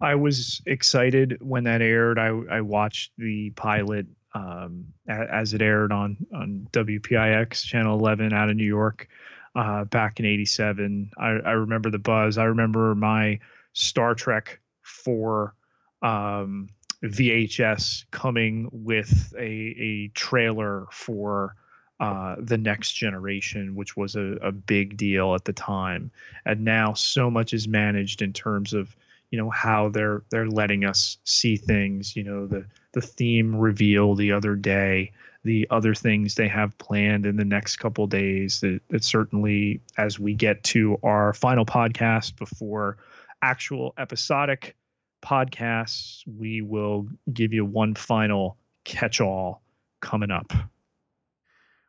I 0.00 0.14
was 0.16 0.60
excited 0.66 1.38
when 1.40 1.64
that 1.64 1.80
aired. 1.80 2.18
I 2.18 2.28
I 2.50 2.60
watched 2.60 3.12
the 3.16 3.50
pilot 3.50 4.06
um, 4.34 4.86
as 5.08 5.54
it 5.54 5.62
aired 5.62 5.92
on 5.92 6.16
on 6.34 6.68
WPIX 6.72 7.64
channel 7.64 7.98
11 7.98 8.32
out 8.32 8.50
of 8.50 8.56
New 8.56 8.66
York 8.66 9.08
uh, 9.54 9.84
back 9.84 10.20
in 10.20 10.26
'87. 10.26 11.10
I, 11.16 11.28
I 11.28 11.52
remember 11.52 11.90
the 11.90 11.98
buzz. 11.98 12.38
I 12.38 12.44
remember 12.44 12.94
my 12.94 13.38
Star 13.72 14.14
Trek 14.14 14.60
4 14.82 15.54
um, 16.02 16.68
VHS 17.04 18.04
coming 18.10 18.68
with 18.72 19.34
a, 19.38 19.42
a 19.42 20.08
trailer 20.08 20.86
for 20.90 21.54
uh, 22.00 22.36
the 22.38 22.58
next 22.58 22.92
generation, 22.92 23.74
which 23.74 23.96
was 23.96 24.16
a, 24.16 24.36
a 24.42 24.50
big 24.50 24.96
deal 24.96 25.34
at 25.34 25.44
the 25.44 25.52
time. 25.52 26.10
And 26.44 26.64
now 26.64 26.94
so 26.94 27.30
much 27.30 27.52
is 27.52 27.68
managed 27.68 28.20
in 28.22 28.32
terms 28.32 28.72
of 28.72 28.96
you 29.30 29.38
know 29.38 29.50
how 29.50 29.88
they're 29.88 30.22
they're 30.30 30.48
letting 30.48 30.84
us 30.84 31.18
see 31.24 31.56
things. 31.56 32.14
You 32.14 32.24
know 32.24 32.46
the 32.46 32.64
the 32.92 33.00
theme 33.00 33.56
reveal 33.56 34.14
the 34.14 34.32
other 34.32 34.54
day, 34.54 35.12
the 35.42 35.66
other 35.70 35.94
things 35.94 36.34
they 36.34 36.48
have 36.48 36.76
planned 36.78 37.26
in 37.26 37.36
the 37.36 37.44
next 37.44 37.76
couple 37.76 38.06
days. 38.06 38.60
That, 38.60 38.80
that 38.90 39.02
certainly, 39.02 39.80
as 39.96 40.18
we 40.18 40.34
get 40.34 40.62
to 40.64 40.98
our 41.02 41.32
final 41.32 41.66
podcast 41.66 42.36
before 42.36 42.96
actual 43.42 43.94
episodic 43.98 44.76
podcasts, 45.24 46.22
we 46.38 46.60
will 46.60 47.08
give 47.32 47.52
you 47.52 47.64
one 47.64 47.94
final 47.94 48.56
catch 48.84 49.20
all 49.20 49.62
coming 50.00 50.30
up. 50.30 50.52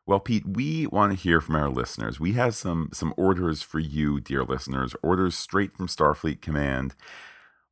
Well, 0.08 0.19
Pete, 0.19 0.48
we 0.48 0.88
want 0.88 1.13
to 1.13 1.17
hear 1.17 1.41
from 1.41 1.56
our 1.56 1.69
listeners. 1.69 2.19
We 2.19 2.34
have 2.34 2.56
some 2.56 2.89
some 2.93 3.13
orders 3.17 3.63
for 3.63 3.80
you, 3.80 4.21
dear 4.21 4.43
listeners. 4.43 4.95
Orders 5.02 5.36
straight 5.36 5.76
from 5.76 5.88
Starfleet 5.88 6.41
Command. 6.41 6.95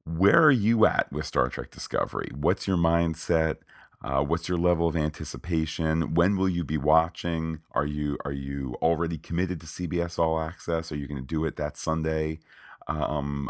Where 0.06 0.44
are 0.44 0.52
you 0.52 0.86
at 0.86 1.12
with 1.12 1.26
Star 1.26 1.48
Trek 1.48 1.72
Discovery? 1.72 2.30
What's 2.34 2.68
your 2.68 2.78
mindset? 2.78 3.58
Uh, 4.04 4.22
what's 4.22 4.50
your 4.50 4.58
level 4.58 4.88
of 4.88 4.98
anticipation? 4.98 6.14
When 6.14 6.36
will 6.36 6.50
you 6.50 6.66
be 6.66 6.78
watching? 6.78 7.60
Are 7.72 7.86
you 7.86 8.18
are 8.26 8.34
you 8.34 8.76
already 8.82 9.18
committed 9.18 9.62
to 9.62 9.68
CBS 9.68 10.20
All 10.20 10.40
Access? 10.40 10.92
Are 10.92 10.98
you 10.98 11.08
going 11.08 11.22
to 11.22 11.28
do 11.28 11.46
it 11.46 11.56
that 11.58 11.78
Sunday? 11.78 12.40
Um, 12.88 13.50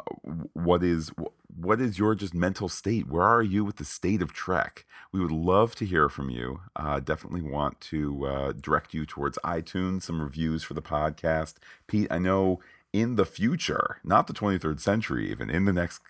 what 0.53 0.83
is 0.83 1.11
what 1.55 1.79
is 1.79 1.99
your 1.99 2.15
just 2.15 2.33
mental 2.33 2.69
state? 2.69 3.07
Where 3.07 3.23
are 3.23 3.43
you 3.43 3.63
with 3.63 3.77
the 3.77 3.85
state 3.85 4.21
of 4.21 4.33
Trek? 4.33 4.85
We 5.11 5.19
would 5.19 5.31
love 5.31 5.75
to 5.75 5.85
hear 5.85 6.09
from 6.09 6.29
you. 6.29 6.61
Uh, 6.75 6.99
definitely 6.99 7.41
want 7.41 7.79
to 7.81 8.25
uh, 8.25 8.51
direct 8.53 8.93
you 8.93 9.05
towards 9.05 9.37
iTunes, 9.43 10.03
some 10.03 10.21
reviews 10.21 10.63
for 10.63 10.73
the 10.73 10.81
podcast. 10.81 11.55
Pete, 11.87 12.07
I 12.09 12.17
know 12.17 12.59
in 12.91 13.15
the 13.15 13.25
future, 13.25 13.97
not 14.03 14.27
the 14.27 14.33
23rd 14.33 14.79
century, 14.79 15.29
even 15.31 15.49
in 15.49 15.65
the 15.65 15.73
next 15.73 16.01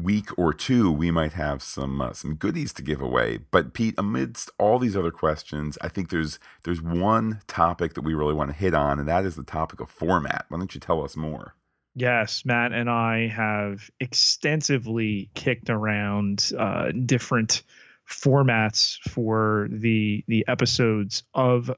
week 0.00 0.36
or 0.38 0.52
two, 0.52 0.90
we 0.90 1.10
might 1.10 1.32
have 1.34 1.62
some 1.62 2.00
uh, 2.00 2.12
some 2.12 2.34
goodies 2.34 2.72
to 2.74 2.82
give 2.82 3.00
away. 3.00 3.40
But 3.50 3.74
Pete, 3.74 3.94
amidst 3.98 4.50
all 4.58 4.78
these 4.78 4.96
other 4.96 5.10
questions, 5.10 5.76
I 5.80 5.88
think 5.88 6.10
there's 6.10 6.38
there's 6.64 6.82
one 6.82 7.40
topic 7.46 7.94
that 7.94 8.02
we 8.02 8.14
really 8.14 8.34
want 8.34 8.50
to 8.50 8.56
hit 8.56 8.74
on, 8.74 8.98
and 8.98 9.08
that 9.08 9.24
is 9.24 9.36
the 9.36 9.44
topic 9.44 9.80
of 9.80 9.90
format. 9.90 10.46
Why 10.48 10.58
don't 10.58 10.74
you 10.74 10.80
tell 10.80 11.04
us 11.04 11.16
more? 11.16 11.54
Yes, 11.94 12.44
Matt 12.44 12.72
and 12.72 12.88
I 12.88 13.28
have 13.28 13.90
extensively 13.98 15.30
kicked 15.34 15.70
around 15.70 16.52
uh, 16.56 16.92
different 16.92 17.62
formats 18.08 18.98
for 19.08 19.68
the 19.70 20.24
the 20.28 20.44
episodes 20.48 21.24
of 21.34 21.70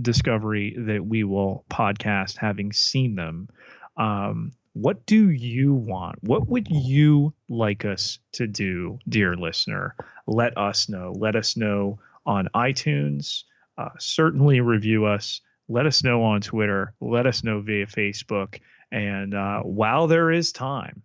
Discovery 0.00 0.74
that 0.78 1.04
we 1.04 1.24
will 1.24 1.64
podcast, 1.70 2.36
having 2.38 2.72
seen 2.72 3.14
them. 3.16 3.48
Um, 3.96 4.52
what 4.72 5.04
do 5.04 5.30
you 5.30 5.74
want? 5.74 6.22
What 6.22 6.48
would 6.48 6.68
you 6.70 7.34
like 7.48 7.84
us 7.84 8.18
to 8.32 8.46
do, 8.46 8.98
dear 9.08 9.36
listener? 9.36 9.94
Let 10.26 10.56
us 10.56 10.88
know. 10.88 11.12
Let 11.16 11.36
us 11.36 11.56
know 11.56 11.98
on 12.24 12.48
iTunes. 12.54 13.42
Uh, 13.76 13.90
certainly 13.98 14.60
review 14.60 15.06
us. 15.06 15.40
Let 15.68 15.86
us 15.86 16.02
know 16.02 16.22
on 16.22 16.40
Twitter. 16.40 16.94
Let 17.00 17.26
us 17.26 17.44
know 17.44 17.60
via 17.60 17.86
Facebook 17.86 18.60
and 18.90 19.34
uh, 19.34 19.60
while 19.60 20.06
there 20.06 20.30
is 20.30 20.52
time, 20.52 21.02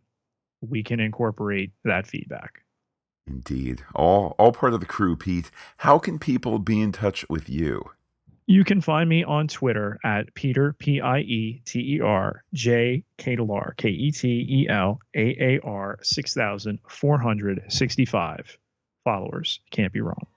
we 0.62 0.84
can 0.84 1.00
incorporate 1.00 1.72
that 1.84 2.08
feedback. 2.08 2.62
Indeed. 3.28 3.84
All 3.96 4.36
all 4.38 4.52
part 4.52 4.74
of 4.74 4.80
the 4.80 4.86
crew, 4.86 5.16
Pete. 5.16 5.50
How 5.78 5.98
can 5.98 6.20
people 6.20 6.60
be 6.60 6.80
in 6.80 6.92
touch 6.92 7.26
with 7.30 7.50
you? 7.50 7.84
You 8.48 8.64
can 8.64 8.80
find 8.80 9.10
me 9.10 9.24
on 9.24 9.48
Twitter 9.48 9.98
at 10.04 10.32
Pieter 10.36 10.74
P 10.74 11.02
I 11.02 11.20
E 11.20 11.62
T 11.66 11.96
E 11.96 12.02
R 12.02 12.44
J 12.54 13.04
Ketelaar 13.18 13.76
K 13.78 13.90
E 13.90 14.12
T 14.12 14.46
E 14.48 14.68
L 14.70 15.00
A 15.16 15.36
A 15.42 15.60
R 15.64 15.98
six 16.04 16.36
thousand 16.36 16.80
four 16.88 17.18
hundred 17.18 17.64
sixty 17.70 18.06
five 18.06 18.58
followers. 19.04 19.60
Can't 19.72 19.92
be 19.92 20.02
wrong. 20.02 20.28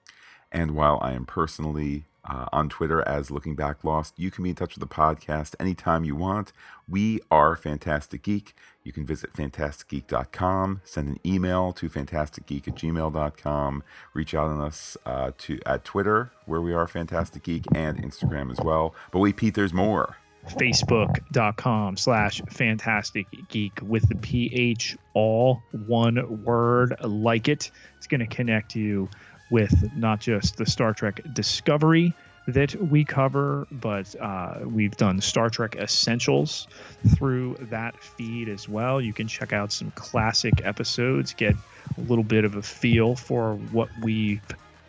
And 0.51 0.71
while 0.71 0.97
I 1.03 1.13
am 1.13 1.25
personally 1.25 2.05
uh, 2.29 2.45
on 2.51 2.69
Twitter 2.69 3.07
as 3.07 3.31
Looking 3.31 3.55
Back 3.55 3.83
Lost. 3.83 4.13
You 4.17 4.31
can 4.31 4.43
be 4.43 4.51
in 4.51 4.55
touch 4.55 4.75
with 4.75 4.87
the 4.87 4.93
podcast 4.93 5.55
anytime 5.59 6.03
you 6.03 6.15
want. 6.15 6.51
We 6.87 7.19
are 7.29 7.55
Phantastic 7.55 8.23
Geek. 8.23 8.55
You 8.83 8.93
can 8.93 9.05
visit 9.05 9.33
phantasticgeek.com, 9.33 10.81
send 10.83 11.07
an 11.09 11.19
email 11.25 11.73
to 11.73 11.89
phantasticgeek 11.89 12.67
at 12.67 12.75
gmail.com, 12.75 13.83
reach 14.13 14.33
out 14.33 14.47
on 14.47 14.61
us 14.61 14.97
uh, 15.05 15.31
to 15.39 15.59
at 15.65 15.83
Twitter, 15.83 16.31
where 16.45 16.61
we 16.61 16.73
are 16.73 16.87
Phantastic 16.87 17.43
Geek, 17.43 17.65
and 17.75 18.01
Instagram 18.01 18.51
as 18.51 18.59
well. 18.63 18.95
But 19.11 19.19
wait, 19.19 19.37
Pete, 19.37 19.53
there's 19.53 19.73
more. 19.73 20.17
Facebook.com 20.47 21.97
slash 21.97 22.41
phantastic 22.49 23.27
geek 23.49 23.79
with 23.83 24.07
the 24.07 24.15
PH 24.15 24.97
all 25.13 25.61
one 25.71 26.43
word 26.43 26.95
like 27.03 27.47
it. 27.47 27.71
It's 27.97 28.07
going 28.07 28.21
to 28.21 28.27
connect 28.27 28.75
you 28.75 29.09
with 29.49 29.95
not 29.95 30.19
just 30.19 30.57
the 30.57 30.65
Star 30.65 30.93
Trek 30.93 31.21
Discovery 31.33 32.13
that 32.47 32.75
we 32.75 33.03
cover, 33.05 33.67
but 33.71 34.15
uh, 34.19 34.59
we've 34.63 34.95
done 34.97 35.21
Star 35.21 35.49
Trek 35.49 35.75
Essentials 35.75 36.67
through 37.15 37.55
that 37.69 38.01
feed 38.01 38.49
as 38.49 38.67
well. 38.67 38.99
You 38.99 39.13
can 39.13 39.27
check 39.27 39.53
out 39.53 39.71
some 39.71 39.91
classic 39.91 40.65
episodes, 40.65 41.33
get 41.33 41.55
a 41.97 42.01
little 42.01 42.23
bit 42.23 42.45
of 42.45 42.55
a 42.55 42.61
feel 42.61 43.15
for 43.15 43.55
what 43.71 43.89
we've 44.01 44.41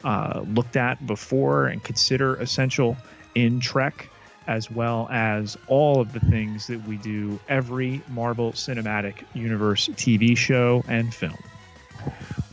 uh, 0.04 0.44
looked 0.48 0.76
at 0.76 1.06
before 1.06 1.66
and 1.66 1.82
consider 1.82 2.36
essential 2.36 2.96
in 3.34 3.60
Trek, 3.60 4.08
as 4.46 4.70
well 4.70 5.08
as 5.10 5.56
all 5.66 6.00
of 6.00 6.12
the 6.12 6.20
things 6.20 6.66
that 6.68 6.86
we 6.86 6.96
do 6.96 7.38
every 7.48 8.02
Marvel 8.08 8.52
Cinematic 8.52 9.22
Universe 9.34 9.88
TV 9.88 10.36
show 10.36 10.82
and 10.88 11.14
film. 11.14 11.36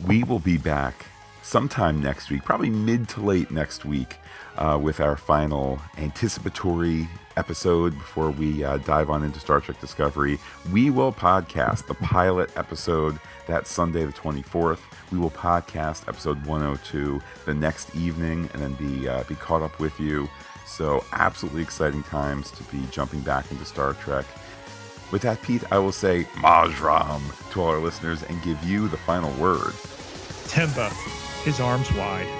We 0.06 0.22
will 0.22 0.38
be 0.38 0.58
back 0.58 1.07
sometime 1.48 1.98
next 2.02 2.28
week, 2.30 2.44
probably 2.44 2.68
mid 2.68 3.08
to 3.08 3.22
late 3.22 3.50
next 3.50 3.86
week, 3.86 4.18
uh, 4.58 4.78
with 4.80 5.00
our 5.00 5.16
final 5.16 5.80
anticipatory 5.96 7.08
episode 7.38 7.94
before 7.94 8.30
we 8.30 8.62
uh, 8.62 8.76
dive 8.78 9.08
on 9.08 9.24
into 9.24 9.40
Star 9.40 9.60
Trek 9.60 9.80
Discovery. 9.80 10.38
We 10.70 10.90
will 10.90 11.12
podcast 11.12 11.86
the 11.86 11.94
pilot 11.94 12.50
episode 12.56 13.18
that 13.46 13.66
Sunday, 13.66 14.04
the 14.04 14.12
24th. 14.12 14.80
We 15.10 15.18
will 15.18 15.30
podcast 15.30 16.06
episode 16.06 16.44
102 16.44 17.22
the 17.46 17.54
next 17.54 17.96
evening 17.96 18.50
and 18.52 18.62
then 18.62 18.74
be, 18.74 19.08
uh, 19.08 19.24
be 19.24 19.34
caught 19.36 19.62
up 19.62 19.78
with 19.80 19.98
you. 19.98 20.28
So, 20.66 21.02
absolutely 21.12 21.62
exciting 21.62 22.02
times 22.02 22.50
to 22.50 22.62
be 22.64 22.82
jumping 22.90 23.20
back 23.20 23.50
into 23.50 23.64
Star 23.64 23.94
Trek. 23.94 24.26
With 25.10 25.22
that, 25.22 25.40
Pete, 25.40 25.62
I 25.72 25.78
will 25.78 25.92
say 25.92 26.24
Majram 26.34 27.22
to 27.52 27.62
all 27.62 27.68
our 27.68 27.78
listeners 27.78 28.22
and 28.22 28.42
give 28.42 28.62
you 28.64 28.88
the 28.88 28.98
final 28.98 29.30
word. 29.40 29.72
Temba 30.50 30.92
his 31.48 31.60
arms 31.60 31.90
wide. 31.94 32.37